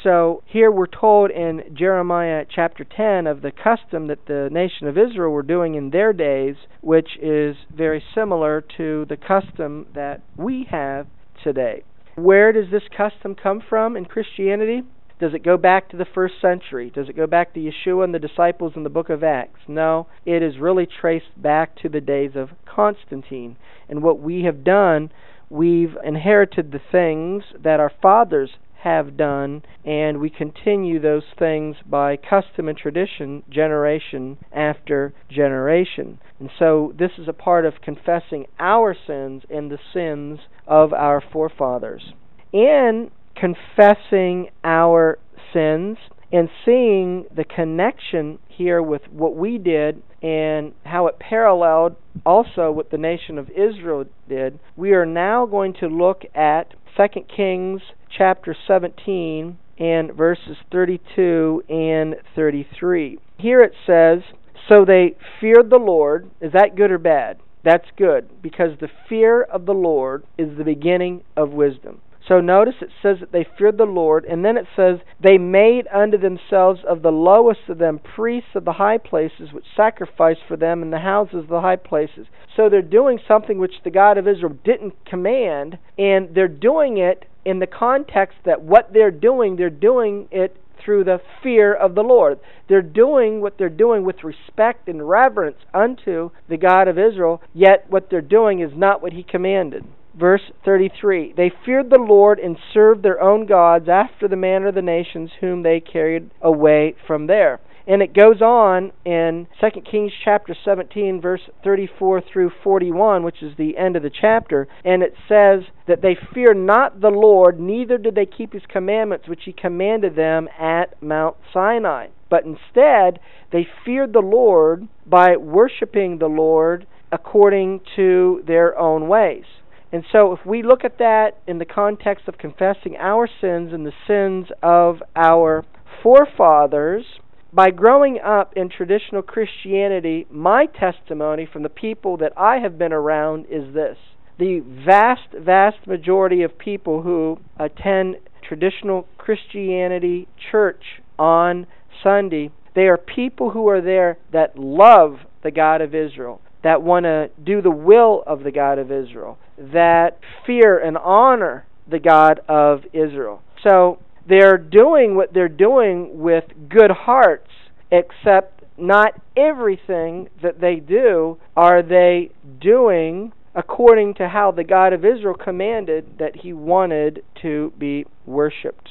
[0.04, 4.98] So here we're told in Jeremiah chapter 10 of the custom that the nation of
[4.98, 10.68] Israel were doing in their days, which is very similar to the custom that we
[10.70, 11.08] have
[11.44, 11.84] today.
[12.16, 14.84] Where does this custom come from in Christianity?
[15.20, 16.92] Does it go back to the first century?
[16.94, 19.62] Does it go back to Yeshua and the disciples in the book of Acts?
[19.68, 23.58] No, it is really traced back to the days of Constantine.
[23.90, 25.12] And what we have done,
[25.50, 28.52] we've inherited the things that our fathers
[28.84, 36.20] have done, and we continue those things by custom and tradition, generation after generation.
[36.40, 41.22] And so this is a part of confessing our sins and the sins of our
[41.34, 42.14] forefathers.
[42.54, 43.10] And
[43.40, 45.20] confessing our
[45.54, 45.98] sins
[46.32, 52.92] and seeing the connection here with what we did and how it paralleled also what
[52.92, 57.82] the nation of Israel did, we are now going to look at 2 Kings
[58.16, 63.20] chapter 17 and verses 32 and 33.
[63.38, 64.20] Here it says,
[64.68, 66.30] So they feared the Lord.
[66.42, 67.38] Is that good or bad?
[67.64, 72.02] That's good because the fear of the Lord is the beginning of wisdom.
[72.28, 75.88] So notice it says that they feared the Lord, and then it says they made
[75.94, 80.58] unto themselves of the lowest of them priests of the high places, which sacrificed for
[80.58, 82.28] them in the houses of the high places.
[82.56, 87.26] So they're doing something which the God of Israel didn't command, and they're doing it
[87.46, 92.02] in the context that what they're doing, they're doing it through the fear of the
[92.02, 92.40] Lord.
[92.68, 97.86] They're doing what they're doing with respect and reverence unto the God of Israel, yet
[97.90, 99.86] what they're doing is not what He commanded.
[100.18, 104.76] Verse 33 They feared the Lord and served their own gods after the manner of
[104.76, 107.60] the nations whom they carried away from there.
[107.86, 113.56] And it goes on in 2 Kings chapter 17, verse 34 through 41, which is
[113.58, 117.98] the end of the chapter, and it says that they fear not the Lord, neither
[117.98, 122.08] did they keep his commandments which he commanded them at Mount Sinai.
[122.30, 123.20] But instead,
[123.54, 129.46] they feared the Lord by worshiping the Lord according to their own ways.
[129.92, 133.86] And so, if we look at that in the context of confessing our sins and
[133.86, 135.64] the sins of our
[136.04, 137.06] forefathers,
[137.54, 142.92] by growing up in traditional Christianity, my testimony from the people that I have been
[142.92, 143.98] around is this.
[144.38, 148.18] The vast, vast majority of people who attend
[148.48, 150.84] traditional Christianity church
[151.18, 151.66] on
[152.04, 157.06] Sunday, they are people who are there that love the God of Israel, that want
[157.06, 162.42] to do the will of the God of Israel, that fear and honor the God
[162.48, 163.42] of Israel.
[163.64, 167.50] So they're doing what they're doing with good hearts,
[167.92, 172.30] except not everything that they do are they
[172.60, 178.90] doing according to how the God of Israel commanded that he wanted to be worshiped.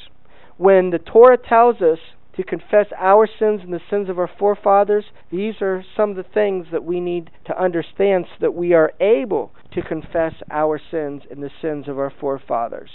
[0.57, 1.99] When the Torah tells us
[2.37, 6.23] to confess our sins and the sins of our forefathers, these are some of the
[6.23, 11.23] things that we need to understand so that we are able to confess our sins
[11.29, 12.91] and the sins of our forefathers.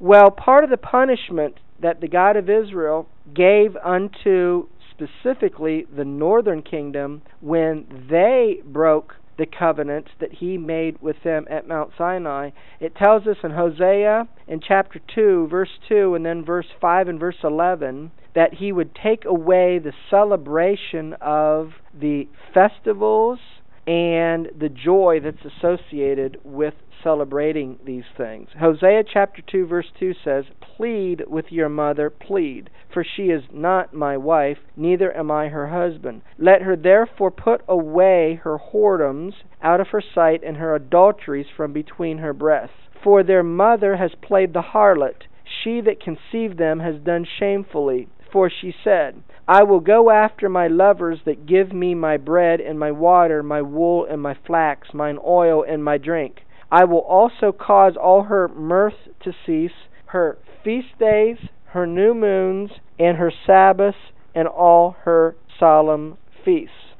[0.00, 6.62] Well, part of the punishment that the God of Israel gave unto specifically the northern
[6.62, 12.50] kingdom when they broke the covenant that he made with them at Mount Sinai.
[12.80, 17.20] It tells us in Hosea in chapter 2, verse 2, and then verse 5 and
[17.20, 23.38] verse 11 that he would take away the celebration of the festivals
[23.86, 28.48] and the joy that's associated with celebrating these things.
[28.58, 33.94] Hosea chapter 2 verse 2 says, "Plead with your mother, plead, for she is not
[33.94, 36.20] my wife, neither am I her husband.
[36.36, 41.72] Let her therefore put away her whoredoms out of her sight and her adulteries from
[41.72, 42.76] between her breasts.
[43.02, 48.50] For their mother has played the harlot, she that conceived them has done shamefully." For
[48.50, 52.90] she said, I will go after my lovers that give me my bread and my
[52.90, 56.42] water, my wool and my flax, mine oil and my drink.
[56.70, 62.72] I will also cause all her mirth to cease, her feast days, her new moons,
[62.98, 63.96] and her Sabbaths,
[64.34, 66.92] and all her solemn feasts.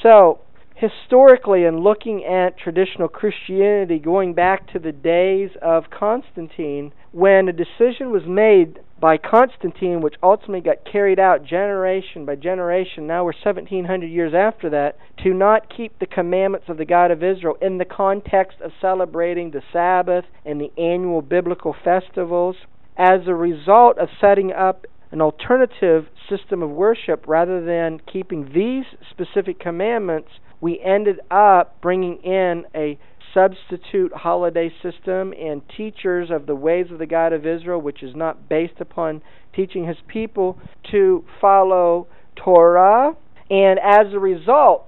[0.00, 0.42] So,
[0.76, 7.52] historically, in looking at traditional Christianity, going back to the days of Constantine, when a
[7.52, 13.34] decision was made by Constantine, which ultimately got carried out generation by generation, now we're
[13.34, 17.76] 1700 years after that, to not keep the commandments of the God of Israel in
[17.76, 22.56] the context of celebrating the Sabbath and the annual biblical festivals.
[22.96, 28.86] As a result of setting up an alternative system of worship rather than keeping these
[29.10, 30.30] specific commandments,
[30.62, 32.98] we ended up bringing in a
[33.34, 38.14] substitute holiday system and teachers of the ways of the God of Israel, which is
[38.14, 39.20] not based upon
[39.54, 40.58] teaching his people
[40.92, 42.06] to follow
[42.36, 43.12] Torah.
[43.50, 44.86] And as a result,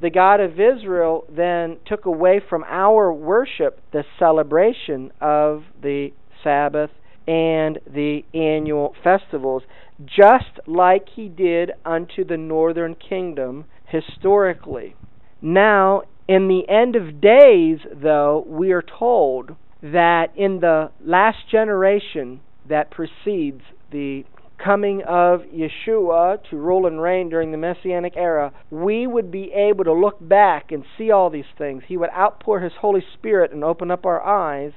[0.00, 6.10] the God of Israel then took away from our worship the celebration of the
[6.44, 6.90] Sabbath
[7.26, 9.62] and the annual festivals,
[10.04, 14.94] just like he did unto the northern kingdom historically.
[15.40, 22.40] Now, in the end of days, though, we are told that in the last generation
[22.68, 23.62] that precedes
[23.92, 24.24] the
[24.62, 29.84] coming of Yeshua to rule and reign during the Messianic era, we would be able
[29.84, 31.82] to look back and see all these things.
[31.86, 34.72] He would outpour His Holy Spirit and open up our eyes,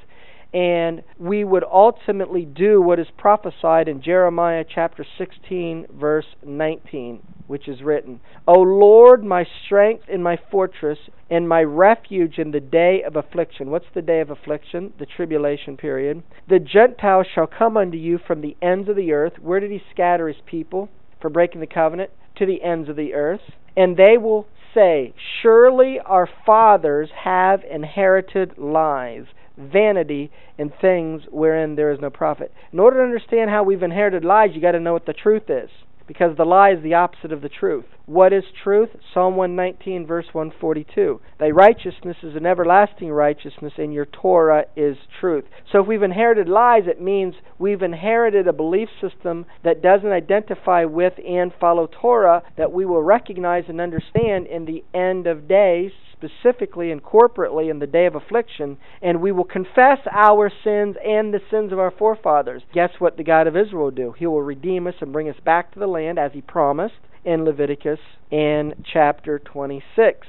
[0.53, 7.67] and we would ultimately do what is prophesied in Jeremiah chapter 16, verse 19, which
[7.67, 10.97] is written O Lord, my strength and my fortress,
[11.29, 13.69] and my refuge in the day of affliction.
[13.69, 14.93] What's the day of affliction?
[14.97, 16.23] The tribulation period.
[16.47, 19.33] The Gentiles shall come unto you from the ends of the earth.
[19.39, 20.89] Where did he scatter his people
[21.21, 22.09] for breaking the covenant?
[22.37, 23.41] To the ends of the earth.
[23.77, 29.25] And they will say, Surely our fathers have inherited lies,
[29.59, 32.51] vanity, and things wherein there is no profit.
[32.71, 35.49] In order to understand how we've inherited lies, you got to know what the truth
[35.49, 35.69] is
[36.09, 37.85] because the lie is the opposite of the truth.
[38.07, 38.89] What is truth?
[39.13, 41.21] Psalm 119, verse 142.
[41.39, 45.45] Thy righteousness is an everlasting righteousness, and your Torah is truth.
[45.71, 50.83] So if we've inherited lies, it means we've inherited a belief system that doesn't identify
[50.83, 55.91] with and follow Torah that we will recognize and understand in the end of days
[56.19, 61.33] specifically and corporately in the day of affliction, and we will confess our sins and
[61.33, 62.61] the sins of our forefathers.
[62.73, 64.13] Guess what the God of Israel will do?
[64.17, 67.45] He will redeem us and bring us back to the land as he promised in
[67.45, 67.99] Leviticus
[68.31, 70.27] in chapter 26.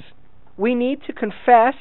[0.57, 1.75] We need to confess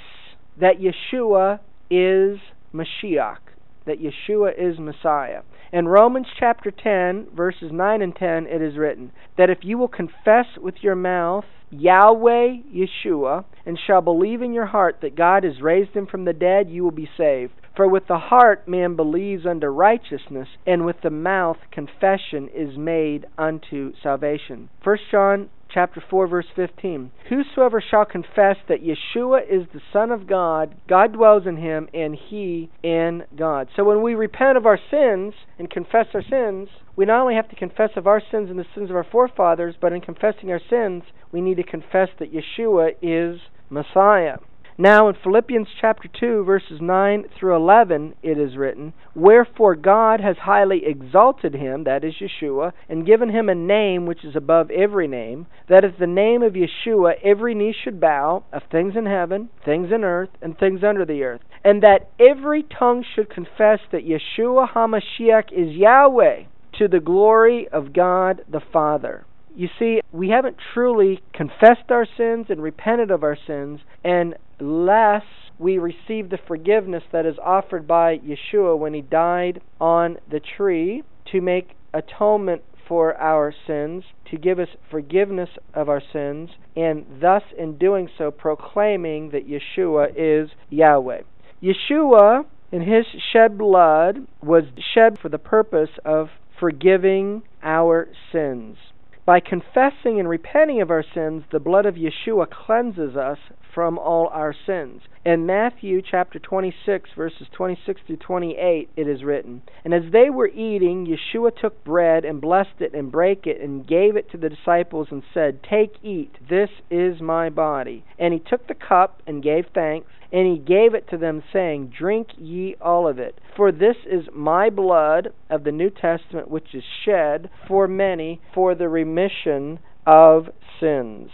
[0.60, 2.39] that Yeshua is
[2.74, 3.38] Mashiach,
[3.86, 5.41] that Yeshua is Messiah.
[5.72, 9.88] In Romans chapter 10, verses 9 and 10, it is written that if you will
[9.88, 15.62] confess with your mouth Yahweh Yeshua, and shall believe in your heart that God has
[15.62, 17.54] raised him from the dead, you will be saved.
[17.76, 23.28] For with the heart man believes unto righteousness, and with the mouth confession is made
[23.38, 24.70] unto salvation.
[24.84, 30.28] 1 John chapter 4 verse 15 whosoever shall confess that yeshua is the son of
[30.28, 33.68] god god dwells in him and he in god.
[33.76, 37.50] So when we repent of our sins and confess our sins we not only have
[37.50, 40.62] to confess of our sins and the sins of our forefathers but in confessing our
[40.70, 43.40] sins we need to confess that yeshua is
[43.70, 44.38] messiah
[44.80, 50.38] now in Philippians chapter 2 verses 9 through 11 it is written, Wherefore God has
[50.38, 55.08] highly exalted him, that is Yeshua, and given him a name which is above every
[55.08, 59.50] name, that at the name of Yeshua every knee should bow, of things in heaven,
[59.66, 64.08] things in earth, and things under the earth, and that every tongue should confess that
[64.08, 66.44] Yeshua HaMashiach is Yahweh,
[66.78, 69.26] to the glory of God the Father.
[69.60, 75.24] You see, we haven't truly confessed our sins and repented of our sins, unless
[75.57, 81.03] we receive the forgiveness that is offered by Yeshua when he died on the tree
[81.34, 87.43] to make atonement for our sins, to give us forgiveness of our sins, and thus
[87.57, 91.24] in doing so proclaiming that Yeshua is Yahweh.
[91.62, 98.78] Yeshua, in his shed blood, was shed for the purpose of forgiving our sins.
[99.26, 103.38] By confessing and repenting of our sins, the blood of Yeshua cleanses us
[103.74, 105.02] from all our sins.
[105.26, 110.48] In Matthew chapter 26, verses 26 through 28, it is written, And as they were
[110.48, 114.48] eating, Yeshua took bread and blessed it and brake it and gave it to the
[114.48, 118.06] disciples and said, Take, eat, this is my body.
[118.18, 121.88] And he took the cup and gave thanks, and he gave it to them, saying,
[121.98, 126.74] Drink ye all of it, for this is my blood of the New Testament, which
[126.74, 130.48] is shed for many for the remission of
[130.80, 131.30] sins.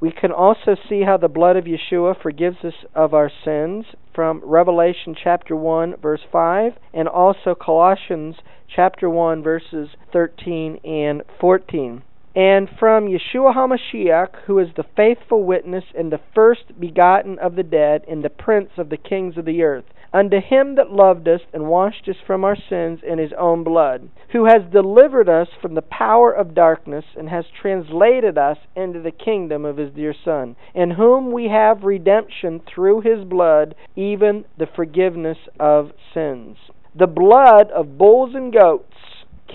[0.00, 3.84] We can also see how the blood of Yeshua forgives us of our sins
[4.14, 8.36] from Revelation chapter 1 verse 5 and also Colossians
[8.68, 12.02] chapter 1 verses 13 and 14
[12.38, 17.64] and from Yeshua HaMashiach, who is the faithful witness and the first begotten of the
[17.64, 21.40] dead and the prince of the kings of the earth, unto him that loved us
[21.52, 25.74] and washed us from our sins in his own blood, who has delivered us from
[25.74, 30.56] the power of darkness and has translated us into the kingdom of his dear Son,
[30.74, 36.56] in whom we have redemption through his blood, even the forgiveness of sins.
[36.94, 38.96] The blood of bulls and goats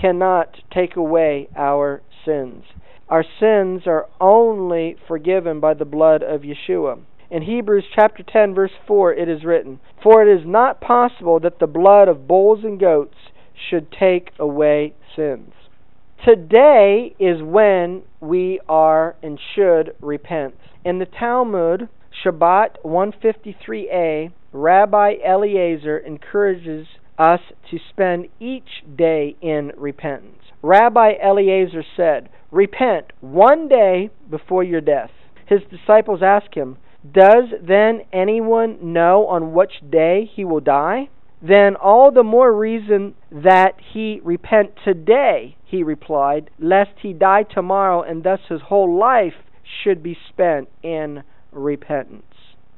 [0.00, 2.64] cannot take away our sins.
[3.08, 7.00] Our sins are only forgiven by the blood of Yeshua.
[7.30, 11.58] In Hebrews chapter 10 verse 4 it is written, For it is not possible that
[11.58, 13.16] the blood of bulls and goats
[13.70, 15.52] should take away sins.
[16.24, 20.54] Today is when we are and should repent.
[20.84, 21.88] In the Talmud,
[22.24, 26.86] Shabbat 153a, Rabbi Eliezer encourages
[27.18, 30.42] us to spend each day in repentance.
[30.62, 35.10] Rabbi Eliezer said, Repent one day before your death.
[35.46, 36.78] His disciples asked him,
[37.10, 41.10] Does then anyone know on which day he will die?
[41.42, 48.02] Then all the more reason that he repent today, he replied, lest he die tomorrow,
[48.02, 49.34] and thus his whole life
[49.82, 52.24] should be spent in repentance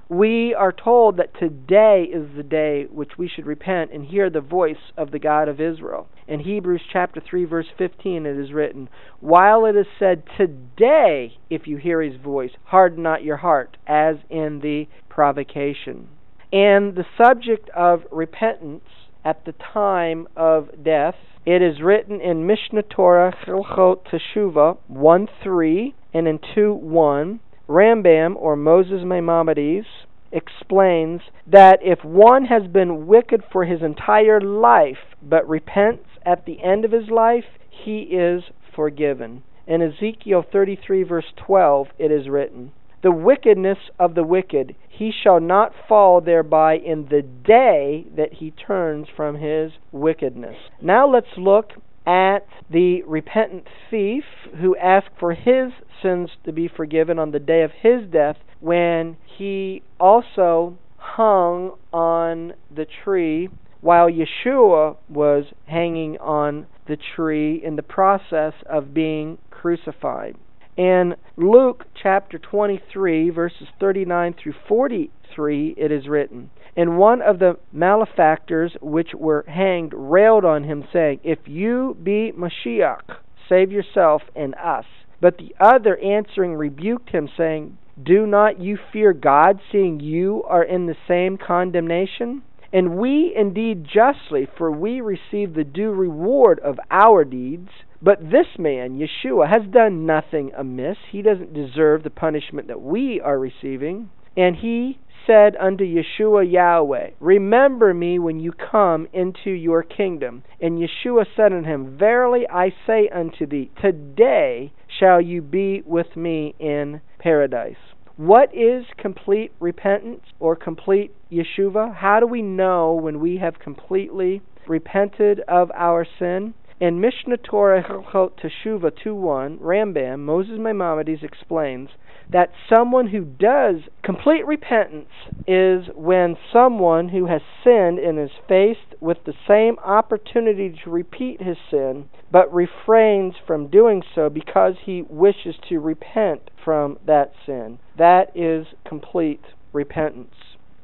[0.08, 4.40] we are told that today is the day which we should repent and hear the
[4.40, 6.06] voice of the God of Israel.
[6.28, 8.88] In Hebrews chapter 3 verse 15 it is written,
[9.20, 14.18] "While it is said today if you hear his voice, harden not your heart as
[14.30, 16.08] in the provocation."
[16.52, 18.88] And the subject of repentance
[19.24, 25.94] at the time of death, it is written in Mishneh Torah Hilchot Teshuvah 1 3
[26.14, 29.86] and in 2 1 Rambam, or Moses Maimonides,
[30.32, 36.62] explains that if one has been wicked for his entire life but repents at the
[36.62, 38.44] end of his life, he is
[38.74, 39.42] forgiven.
[39.66, 45.40] In Ezekiel 33, verse 12, it is written, The wickedness of the wicked, he shall
[45.40, 50.56] not fall thereby in the day that he turns from his wickedness.
[50.80, 51.72] Now let's look
[52.06, 54.24] at the repentant thief
[54.60, 55.72] who asked for his
[56.02, 62.52] sins to be forgiven on the day of his death when he also hung on
[62.74, 63.48] the tree
[63.80, 70.36] while Yeshua was hanging on the tree in the process of being crucified.
[70.76, 77.58] In Luke chapter 23, verses 39 through 43, it is written, And one of the
[77.72, 83.18] malefactors which were hanged railed on him, saying, If you be Mashiach,
[83.48, 84.84] save yourself and us.
[85.20, 90.62] But the other answering rebuked him, saying, Do not you fear God, seeing you are
[90.62, 92.42] in the same condemnation?
[92.72, 97.70] And we indeed justly, for we receive the due reward of our deeds.
[98.02, 100.98] But this man, Yeshua, has done nothing amiss.
[101.10, 104.10] He doesn't deserve the punishment that we are receiving.
[104.36, 110.42] And he said unto Yeshua Yahweh, Remember me when you come into your kingdom.
[110.60, 116.16] And Yeshua said unto him, Verily I say unto thee, Today shall you be with
[116.16, 117.76] me in paradise.
[118.16, 121.96] What is complete repentance or complete Teshuvah?
[121.96, 126.54] How do we know when we have completely repented of our sin?
[126.80, 131.90] In Mishneh Torah Hilchot Teshuvah 2.1, Rambam, Moses Maimonides explains
[132.32, 135.10] that someone who does complete repentance
[135.46, 141.40] is when someone who has sinned and is faced with the same opportunity to repeat
[141.40, 147.78] his sin, but refrains from doing so because he wishes to repent from that sin.
[147.96, 150.34] That is complete repentance.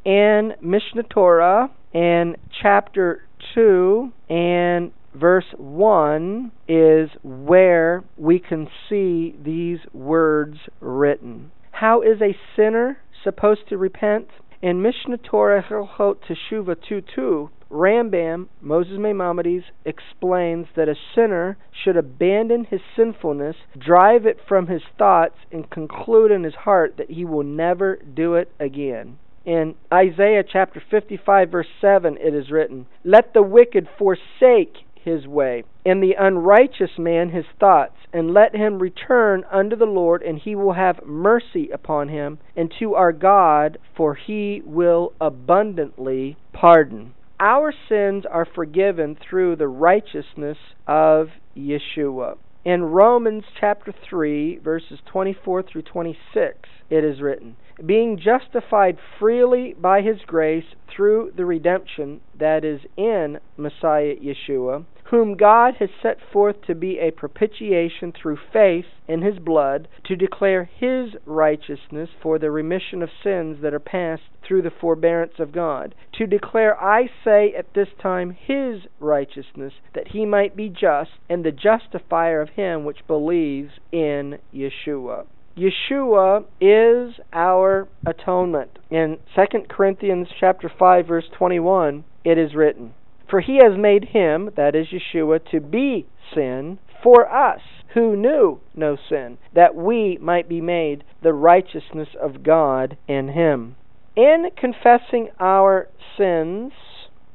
[0.04, 3.22] In Mishneh Torah, in chapter
[3.54, 11.50] 2 and verse 1 is where we can see these words written.
[11.70, 14.28] How is a sinner supposed to repent?
[14.60, 22.64] In Mishneh Torah Hilchot Teshuvah 2.2, Rambam, Moses Maimonides, explains that a sinner should abandon
[22.64, 27.42] his sinfulness, drive it from his thoughts, and conclude in his heart that he will
[27.42, 29.18] never do it again.
[29.44, 35.64] In Isaiah chapter 55, verse 7, it is written, Let the wicked forsake his way,
[35.84, 40.54] and the unrighteous man his thoughts, and let him return unto the Lord, and he
[40.54, 47.14] will have mercy upon him, and to our God, for he will abundantly pardon.
[47.40, 52.36] Our sins are forgiven through the righteousness of Yeshua.
[52.64, 56.56] In Romans chapter 3, verses 24 through 26,
[56.90, 63.40] it is written, Being justified freely by his grace through the redemption that is in
[63.56, 69.38] Messiah Yeshua, whom God has set forth to be a propitiation through faith in his
[69.38, 74.70] blood, to declare his righteousness for the remission of sins that are past through the
[74.80, 80.56] forbearance of God, to declare, I say, at this time his righteousness, that he might
[80.56, 85.26] be just, and the justifier of him which believes in Yeshua.
[85.58, 88.78] Yeshua is our atonement.
[88.90, 92.94] In 2 Corinthians chapter 5 verse 21, it is written,
[93.32, 97.62] for he has made him, that is Yeshua, to be sin for us
[97.94, 103.74] who knew no sin, that we might be made the righteousness of God in him.
[104.14, 106.72] In confessing our sins,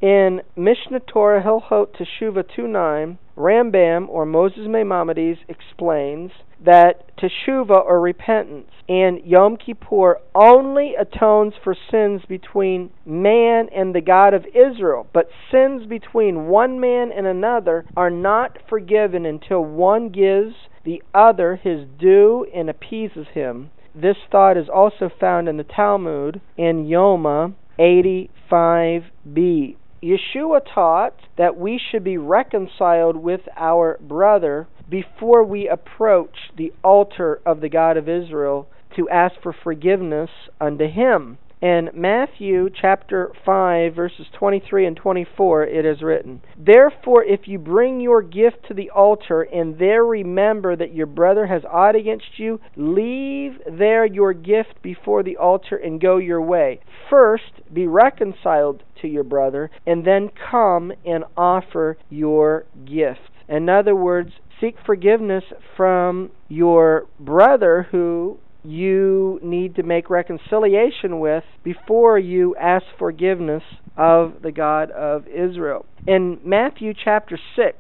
[0.02, 6.32] in Mishneh Torah Hilchot Teshuvah 2.9, Rambam, or Moses Maimonides, explains
[6.64, 14.02] that Teshuvah, or repentance, and Yom Kippur only atones for sins between man and the
[14.02, 20.10] God of Israel, but sins between one man and another are not forgiven until one
[20.10, 23.72] gives the other his due and appeases him.
[23.94, 29.76] This thought is also found in the Talmud in Yoma 85b.
[30.02, 37.42] Yeshua taught that we should be reconciled with our brother before we approach the altar
[37.46, 40.30] of the God of Israel to ask for forgiveness
[40.62, 41.38] unto him.
[41.62, 48.00] In Matthew chapter 5, verses 23 and 24, it is written, Therefore, if you bring
[48.00, 52.60] your gift to the altar, and there remember that your brother has aught against you,
[52.76, 56.80] leave there your gift before the altar and go your way.
[57.10, 63.32] First, be reconciled to your brother, and then come and offer your gift.
[63.50, 65.46] In other words, seek forgiveness
[65.76, 68.38] from your brother who
[68.68, 73.64] you need to make reconciliation with before you ask forgiveness
[73.96, 75.86] of the God of Israel.
[76.06, 77.78] In Matthew chapter 6,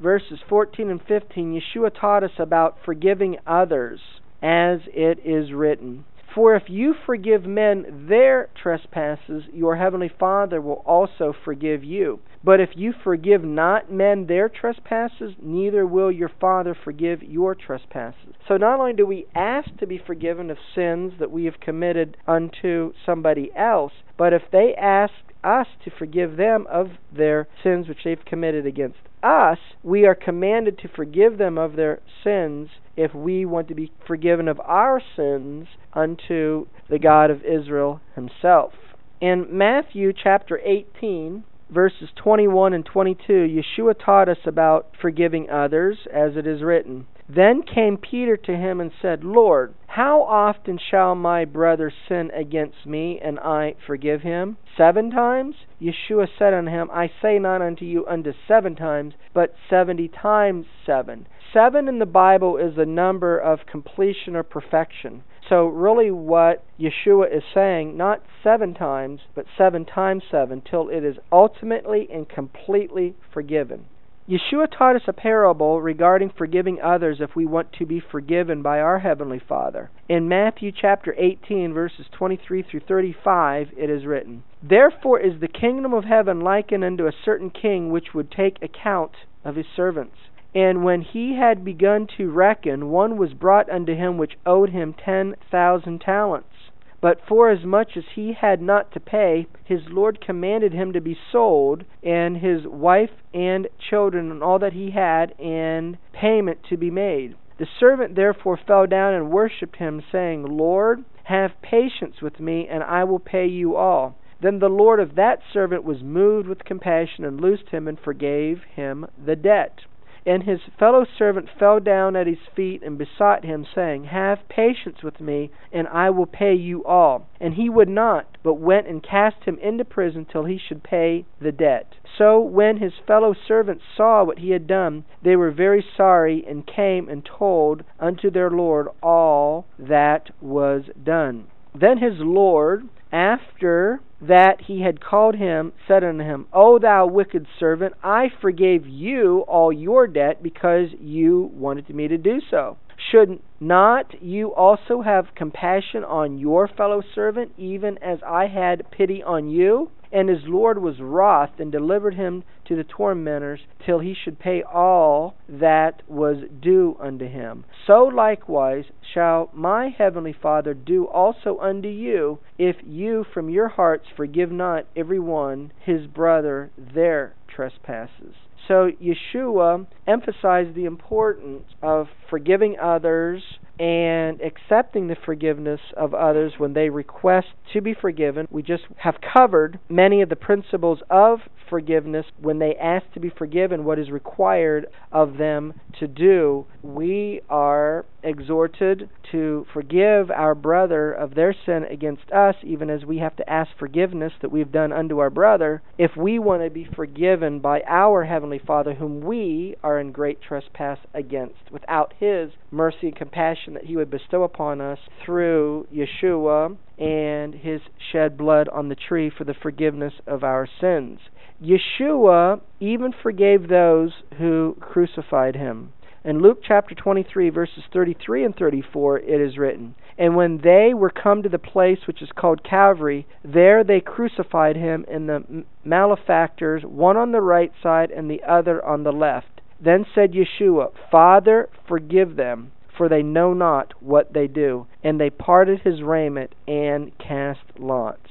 [0.00, 4.00] verses 14 and 15, Yeshua taught us about forgiving others
[4.40, 6.04] as it is written.
[6.38, 12.20] For if you forgive men their trespasses, your heavenly Father will also forgive you.
[12.44, 18.36] But if you forgive not men their trespasses, neither will your Father forgive your trespasses.
[18.46, 22.16] So not only do we ask to be forgiven of sins that we have committed
[22.24, 28.04] unto somebody else, but if they ask us to forgive them of their sins which
[28.04, 33.44] they've committed against us, we are commanded to forgive them of their sins if we
[33.44, 35.66] want to be forgiven of our sins
[35.98, 38.72] unto the God of Israel himself.
[39.20, 46.36] In Matthew chapter 18, verses 21 and 22, Yeshua taught us about forgiving others, as
[46.36, 47.06] it is written.
[47.28, 52.86] Then came Peter to him and said, Lord, how often shall my brother sin against
[52.86, 54.56] me, and I forgive him?
[54.76, 55.56] Seven times?
[55.82, 60.66] Yeshua said unto him, I say not unto you unto seven times, but seventy times
[60.86, 61.26] seven.
[61.52, 65.22] Seven in the Bible is the number of completion or perfection.
[65.48, 71.04] So, really, what Yeshua is saying, not seven times, but seven times seven, till it
[71.04, 73.86] is ultimately and completely forgiven.
[74.28, 78.78] Yeshua taught us a parable regarding forgiving others if we want to be forgiven by
[78.78, 79.90] our Heavenly Father.
[80.06, 85.94] In Matthew chapter 18, verses 23 through 35, it is written, Therefore is the kingdom
[85.94, 89.12] of heaven likened unto a certain king which would take account
[89.46, 90.16] of his servants.
[90.54, 94.94] And when he had begun to reckon, one was brought unto him which owed him
[94.94, 96.70] ten thousand talents.
[97.02, 101.84] But forasmuch as he had not to pay, his lord commanded him to be sold,
[102.02, 107.36] and his wife and children and all that he had, and payment to be made.
[107.58, 112.82] The servant therefore fell down and worshipped him, saying, Lord, have patience with me, and
[112.82, 114.16] I will pay you all.
[114.40, 118.62] Then the lord of that servant was moved with compassion, and loosed him, and forgave
[118.74, 119.80] him the debt.
[120.26, 125.02] And his fellow servant fell down at his feet and besought him, saying, Have patience
[125.02, 127.28] with me, and I will pay you all.
[127.40, 131.24] And he would not, but went and cast him into prison till he should pay
[131.40, 131.94] the debt.
[132.16, 136.66] So when his fellow servants saw what he had done, they were very sorry, and
[136.66, 141.46] came and told unto their Lord all that was done.
[141.74, 147.46] Then his Lord, after that he had called him, said unto him, O thou wicked
[147.58, 152.76] servant, I forgave you all your debt because you wanted me to do so.
[153.10, 159.22] Should not you also have compassion on your fellow servant, even as I had pity
[159.22, 159.90] on you?
[160.12, 164.62] And his Lord was wroth, and delivered him to the tormentors, till he should pay
[164.62, 167.64] all that was due unto him.
[167.86, 168.84] So likewise
[169.14, 174.86] shall my heavenly Father do also unto you, if you from your hearts forgive not
[174.96, 178.34] every one his brother their trespasses.
[178.66, 183.42] So Yeshua emphasized the importance of forgiving others
[183.78, 188.46] and accepting the forgiveness of others when they request to be forgiven.
[188.50, 193.30] We just have covered many of the principles of forgiveness when they ask to be
[193.36, 196.66] forgiven, what is required of them to do.
[196.82, 203.18] We are exhorted to forgive our brother of their sin against us, even as we
[203.18, 206.88] have to ask forgiveness that we've done unto our brother, if we want to be
[206.96, 213.08] forgiven by our Heavenly Father, whom we are in great trespass against, without His mercy
[213.08, 217.80] and compassion that He would bestow upon us through Yeshua and His
[218.12, 221.20] shed blood on the tree for the forgiveness of our sins.
[221.62, 225.92] Yeshua even forgave those who crucified him.
[226.24, 231.10] In Luke chapter 23, verses 33 and 34, it is written, And when they were
[231.10, 236.84] come to the place which is called Calvary, there they crucified him and the malefactors,
[236.84, 239.60] one on the right side and the other on the left.
[239.80, 244.86] Then said Yeshua, Father, forgive them, for they know not what they do.
[245.02, 248.28] And they parted his raiment and cast lots.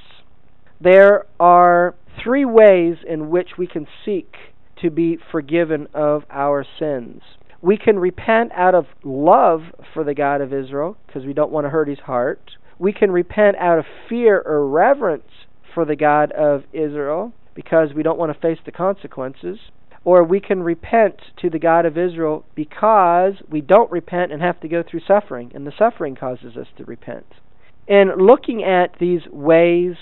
[0.80, 4.32] There are three ways in which we can seek
[4.82, 7.22] to be forgiven of our sins.
[7.60, 9.62] We can repent out of love
[9.92, 12.52] for the God of Israel because we don't want to hurt his heart.
[12.78, 15.30] We can repent out of fear or reverence
[15.74, 19.58] for the God of Israel because we don't want to face the consequences.
[20.04, 24.60] Or we can repent to the God of Israel because we don't repent and have
[24.60, 27.26] to go through suffering, and the suffering causes us to repent.
[27.86, 29.96] In looking at these ways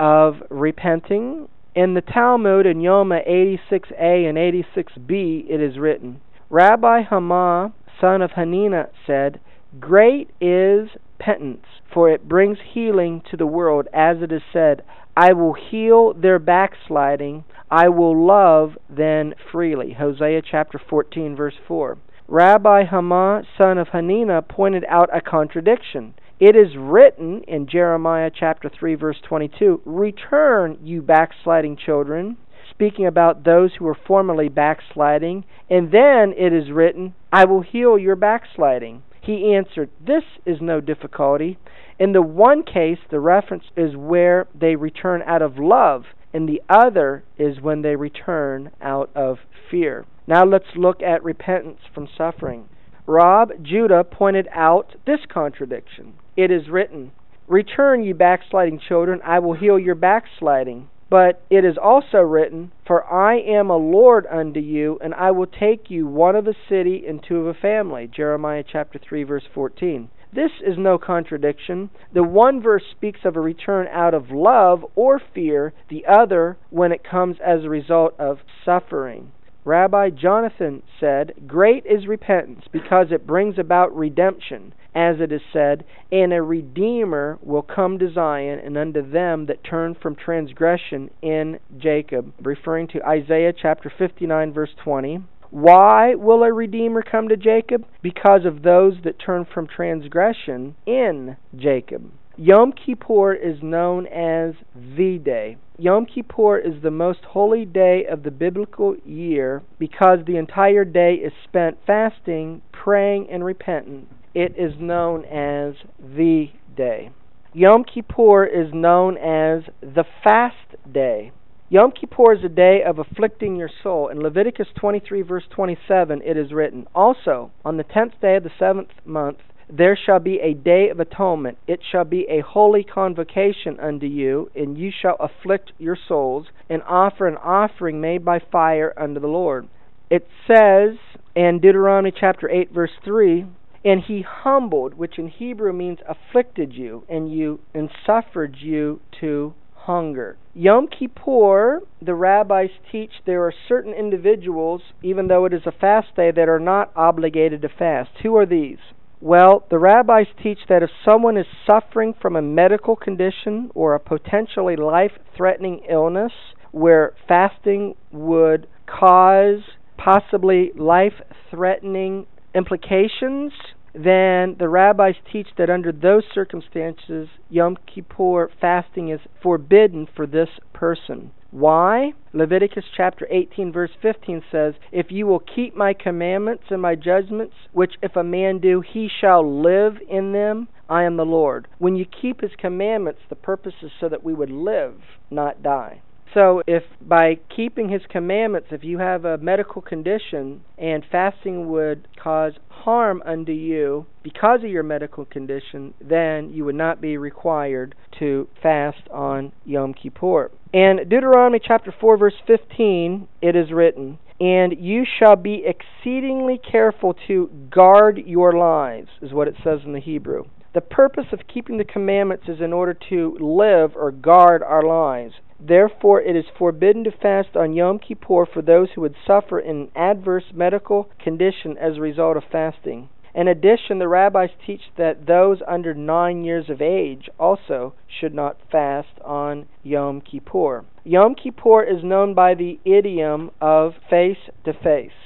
[0.00, 7.74] of repenting, in the Talmud in Yoma 86a and 86b it is written, Rabbi Hama,
[8.00, 9.40] son of Hanina, said,
[9.78, 10.88] Great is
[11.18, 14.82] repentance, for it brings healing to the world, as it is said,
[15.16, 19.94] I will heal their backsliding, I will love them freely.
[19.94, 21.96] Hosea chapter 14, verse 4.
[22.28, 26.14] Rabbi Hama, son of Hanina, pointed out a contradiction.
[26.38, 32.36] It is written in Jeremiah chapter 3 verse 22, "Return, you backsliding children,"
[32.68, 37.96] speaking about those who were formerly backsliding, and then it is written, "I will heal
[37.96, 41.58] your backsliding." He answered, "This is no difficulty.
[41.98, 46.62] In the one case, the reference is where they return out of love, and the
[46.68, 52.68] other is when they return out of fear." Now let's look at repentance from suffering.
[53.04, 56.14] Rab Judah pointed out this contradiction.
[56.36, 57.10] It is written,
[57.48, 60.88] Return, you backsliding children, I will heal your backsliding.
[61.08, 65.46] But it is also written, For I am a Lord unto you, and I will
[65.46, 68.08] take you one of a city and two of a family.
[68.08, 70.08] Jeremiah chapter 3, verse 14.
[70.32, 71.90] This is no contradiction.
[72.12, 76.90] The one verse speaks of a return out of love or fear, the other when
[76.90, 79.30] it comes as a result of suffering.
[79.64, 85.84] Rabbi Jonathan said, Great is repentance because it brings about redemption, as it is said,
[86.10, 91.60] And a Redeemer will come to Zion, and unto them that turn from transgression in
[91.76, 92.32] Jacob.
[92.42, 95.22] Referring to Isaiah chapter 59, verse 20.
[95.50, 97.84] Why will a Redeemer come to Jacob?
[98.02, 102.10] Because of those that turn from transgression in Jacob.
[102.38, 105.56] Yom Kippur is known as the day.
[105.78, 111.14] Yom Kippur is the most holy day of the biblical year because the entire day
[111.14, 114.06] is spent fasting, praying, and repenting.
[114.38, 117.08] It is known as the day.
[117.54, 121.32] Yom Kippur is known as the fast day.
[121.70, 124.08] Yom Kippur is a day of afflicting your soul.
[124.08, 128.50] In Leviticus 23, verse 27, it is written Also, on the tenth day of the
[128.58, 129.38] seventh month,
[129.70, 131.56] there shall be a day of atonement.
[131.66, 136.82] It shall be a holy convocation unto you, and you shall afflict your souls, and
[136.82, 139.66] offer an offering made by fire unto the Lord.
[140.10, 140.98] It says
[141.34, 143.46] in Deuteronomy chapter 8, verse 3,
[143.86, 149.54] and he humbled, which in Hebrew means afflicted you, and you and suffered you to
[149.74, 150.36] hunger.
[150.54, 156.16] Yom Kippur, the rabbis teach there are certain individuals, even though it is a fast
[156.16, 158.10] day, that are not obligated to fast.
[158.24, 158.78] Who are these?
[159.20, 164.00] Well, the rabbis teach that if someone is suffering from a medical condition or a
[164.00, 166.32] potentially life threatening illness
[166.72, 169.60] where fasting would cause
[169.96, 172.26] possibly life threatening
[172.56, 173.52] implications,
[173.94, 180.48] then the rabbis teach that under those circumstances, Yom Kippur fasting is forbidden for this
[180.72, 181.30] person.
[181.50, 182.12] Why?
[182.32, 187.54] Leviticus chapter 18, verse 15 says, If you will keep my commandments and my judgments,
[187.72, 191.68] which if a man do, he shall live in them, I am the Lord.
[191.78, 195.00] When you keep his commandments, the purpose is so that we would live,
[195.30, 196.02] not die.
[196.36, 202.06] So, if by keeping his commandments, if you have a medical condition and fasting would
[202.22, 207.94] cause harm unto you because of your medical condition, then you would not be required
[208.18, 210.50] to fast on Yom Kippur.
[210.74, 217.16] In Deuteronomy chapter 4, verse 15, it is written, And you shall be exceedingly careful
[217.28, 220.44] to guard your lives, is what it says in the Hebrew.
[220.74, 225.32] The purpose of keeping the commandments is in order to live or guard our lives.
[225.58, 229.90] Therefore, it is forbidden to fast on Yom Kippur for those who would suffer an
[229.96, 233.08] adverse medical condition as a result of fasting.
[233.34, 238.56] In addition, the rabbis teach that those under nine years of age also should not
[238.70, 240.84] fast on Yom Kippur.
[241.04, 245.25] Yom Kippur is known by the idiom of face to face.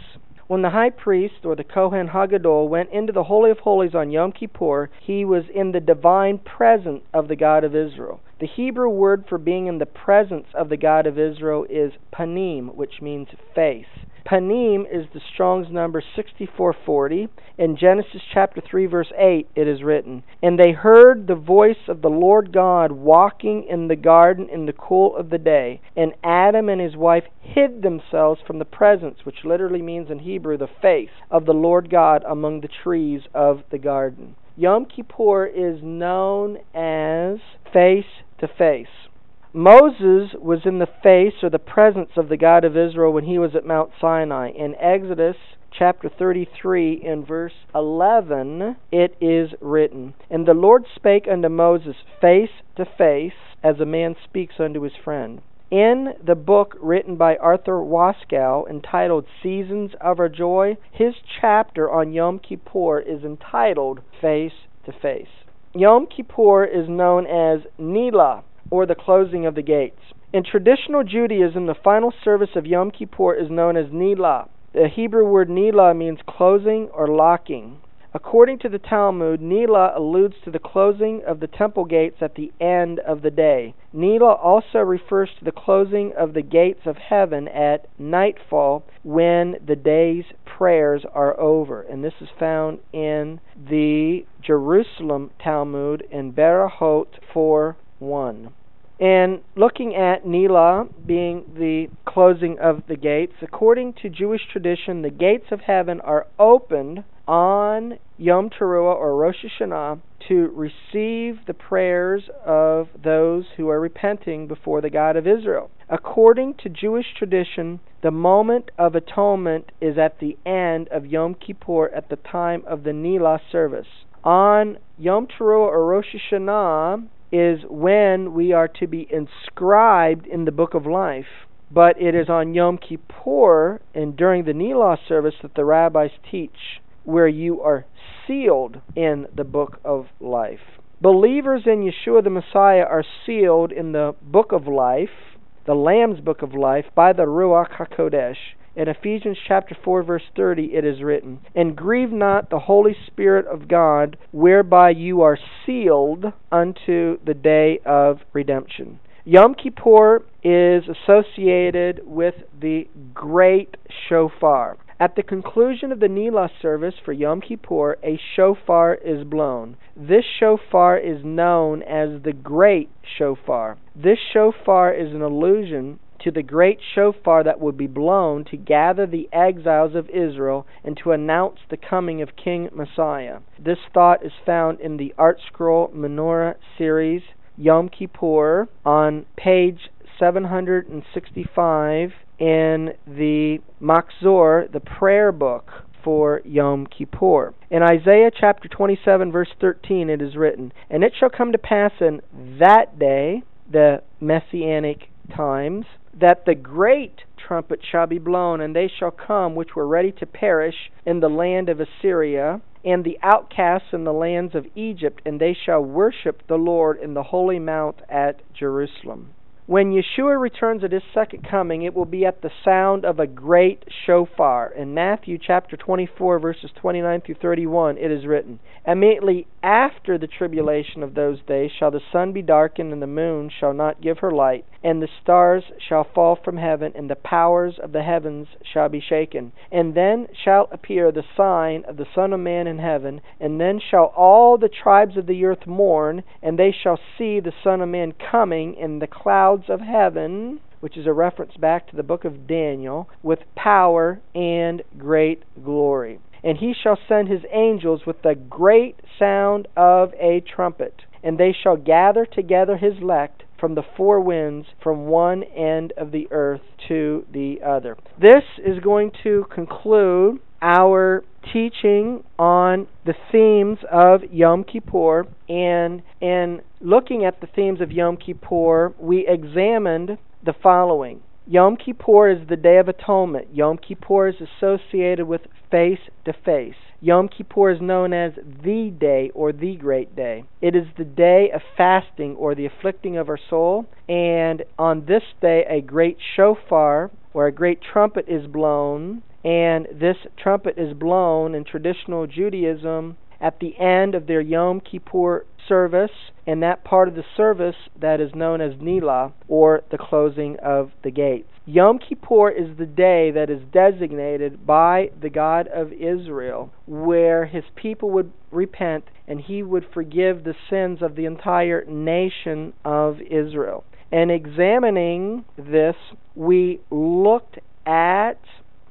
[0.51, 4.11] When the high priest, or the Kohen Hagadol, went into the Holy of Holies on
[4.11, 8.21] Yom Kippur, he was in the divine presence of the God of Israel.
[8.41, 12.75] The Hebrew word for being in the presence of the God of Israel is panim,
[12.75, 13.87] which means face.
[14.27, 17.29] Panim is the Strong's number 6440.
[17.59, 22.03] In Genesis chapter 3 verse 8 it is written, "And they heard the voice of
[22.03, 26.69] the Lord God walking in the garden in the cool of the day, and Adam
[26.69, 31.11] and his wife hid themselves from the presence, which literally means in Hebrew the face
[31.31, 37.39] of the Lord God among the trees of the garden." Yom Kippur is known as
[37.73, 39.09] face to face.
[39.53, 43.37] Moses was in the face or the presence of the God of Israel when he
[43.37, 44.51] was at Mount Sinai.
[44.51, 45.35] In Exodus
[45.77, 52.63] chapter 33, in verse 11, it is written And the Lord spake unto Moses face
[52.77, 55.43] to face, as a man speaks unto his friend.
[55.69, 62.13] In the book written by Arthur Waskow entitled Seasons of Our Joy, his chapter on
[62.13, 65.27] Yom Kippur is entitled Face to Face.
[65.75, 70.01] Yom Kippur is known as Neilah, or the closing of the gates.
[70.33, 74.49] In traditional Judaism, the final service of Yom Kippur is known as Neilah.
[74.73, 77.79] The Hebrew word Neilah means closing or locking.
[78.13, 82.53] According to the Talmud, Neilah alludes to the closing of the temple gates at the
[82.61, 83.75] end of the day.
[83.95, 89.77] Neilah also refers to the closing of the gates of heaven at nightfall when the
[89.77, 91.83] day's prayers are over.
[91.83, 98.53] And this is found in the Jerusalem Talmud in Berakhot 4 1.
[99.01, 105.11] And looking at Neilah being the closing of the gates, according to Jewish tradition, the
[105.11, 112.25] gates of heaven are opened on Yom Teruah or Rosh Hashanah to receive the prayers
[112.45, 115.71] of those who are repenting before the God of Israel.
[115.89, 121.89] According to Jewish tradition, the moment of atonement is at the end of Yom Kippur
[121.89, 123.87] at the time of the Neilah service.
[124.23, 130.53] On Yom Teruah or Rosh Hashanah, is when we are to be inscribed in the
[130.53, 131.47] book of life.
[131.71, 136.81] But it is on Yom Kippur and during the Neilah service that the rabbis teach
[137.05, 137.87] where you are
[138.27, 140.81] sealed in the book of life.
[141.01, 146.43] Believers in Yeshua the Messiah are sealed in the book of life, the Lamb's book
[146.43, 148.37] of life, by the Ruach HaKodesh.
[148.81, 153.47] In Ephesians chapter 4 verse 30 it is written, "And grieve not the Holy Spirit
[153.47, 162.01] of God, whereby you are sealed unto the day of redemption." Yom Kippur is associated
[162.07, 163.77] with the great
[164.09, 164.79] shofar.
[164.99, 169.77] At the conclusion of the Neilah service for Yom Kippur, a shofar is blown.
[169.95, 173.77] This shofar is known as the Great Shofar.
[173.95, 179.07] This shofar is an allusion to the great shofar that would be blown to gather
[179.07, 183.39] the exiles of Israel and to announce the coming of King Messiah.
[183.59, 187.23] This thought is found in the ArtScroll Mesorah series,
[187.57, 195.71] Yom Kippur, on page 765 in the Machzor, the prayer book
[196.03, 197.55] for Yom Kippur.
[197.71, 201.93] In Isaiah chapter 27, verse 13, it is written, And it shall come to pass
[202.01, 202.21] in
[202.59, 205.87] that day, the messianic times,
[206.19, 210.27] that the great trumpet shall be blown, and they shall come which were ready to
[210.27, 215.41] perish in the land of Assyria, and the outcasts in the lands of Egypt, and
[215.41, 219.35] they shall worship the Lord in the holy mount at Jerusalem.
[219.71, 223.27] When Yeshua returns at his second coming, it will be at the sound of a
[223.29, 224.73] great shofar.
[224.77, 231.05] In Matthew chapter 24, verses 29 through 31, it is written Immediately after the tribulation
[231.05, 234.33] of those days shall the sun be darkened, and the moon shall not give her
[234.33, 238.89] light, and the stars shall fall from heaven, and the powers of the heavens shall
[238.89, 239.53] be shaken.
[239.71, 243.79] And then shall appear the sign of the Son of Man in heaven, and then
[243.79, 247.89] shall all the tribes of the earth mourn, and they shall see the Son of
[247.89, 252.03] Man coming in the clouds clouds of heaven, which is a reference back to the
[252.03, 256.21] book of Daniel, with power and great glory.
[256.43, 261.55] And he shall send his angels with the great sound of a trumpet, and they
[261.63, 266.63] shall gather together his elect from the four winds, from one end of the earth
[266.89, 267.97] to the other.
[268.19, 275.27] This is going to conclude our teaching on the themes of Yom Kippur.
[275.49, 281.23] And in looking at the themes of Yom Kippur, we examined the following.
[281.47, 283.49] Yom Kippur is the Day of Atonement.
[283.53, 286.77] Yom Kippur is associated with face to face.
[287.01, 288.33] Yom Kippur is known as
[288.63, 290.45] the day or the great day.
[290.61, 293.87] It is the day of fasting or the afflicting of our soul.
[294.09, 300.17] And on this day, a great shofar or a great trumpet is blown and this
[300.37, 306.11] trumpet is blown in traditional Judaism at the end of their Yom Kippur service,
[306.47, 310.91] and that part of the service that is known as Neilah, or the closing of
[311.03, 311.49] the gates.
[311.65, 317.65] Yom Kippur is the day that is designated by the God of Israel, where his
[317.77, 323.85] people would repent and he would forgive the sins of the entire nation of Israel.
[324.11, 325.95] And examining this,
[326.35, 328.41] we looked at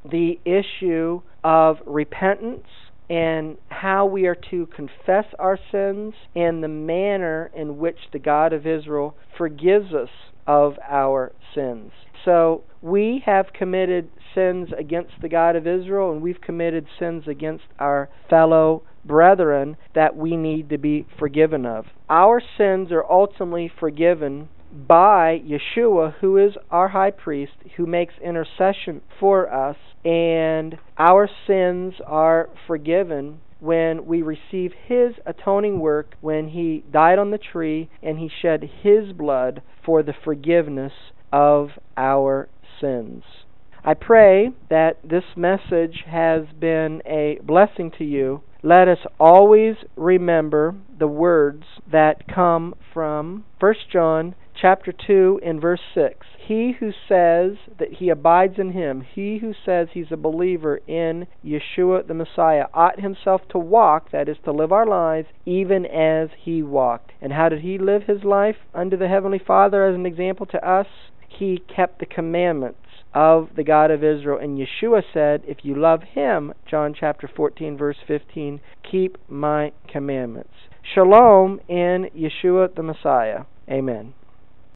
[0.04, 2.68] the issue of repentance
[3.10, 8.54] and how we are to confess our sins and the manner in which the God
[8.54, 10.10] of Israel forgives us
[10.46, 11.92] of our sins.
[12.24, 17.64] So we have committed sins against the God of Israel and we've committed sins against
[17.80, 21.86] our fellow brethren that we need to be forgiven of.
[22.10, 29.02] Our sins are ultimately forgiven by Yeshua, who is our high priest, who makes intercession
[29.20, 36.84] for us, and our sins are forgiven when we receive His atoning work when He
[36.92, 40.94] died on the tree and He shed His blood for the forgiveness
[41.32, 43.24] of our sins.
[43.84, 48.42] I pray that this message has been a blessing to you.
[48.62, 55.80] Let us always remember the words that come from 1 John chapter 2 in verse
[55.94, 56.26] 6.
[56.38, 61.28] He who says that he abides in him, he who says he's a believer in
[61.46, 66.30] Yeshua the Messiah, ought himself to walk, that is, to live our lives, even as
[66.40, 67.12] he walked.
[67.22, 70.68] And how did he live his life under the Heavenly Father as an example to
[70.68, 70.88] us?
[71.28, 72.80] He kept the commandments
[73.14, 74.40] of the God of Israel.
[74.40, 78.60] And Yeshua said, If you love him, John chapter 14, verse 15,
[78.90, 80.54] keep my commandments.
[80.94, 83.42] Shalom in Yeshua the Messiah.
[83.70, 84.14] Amen.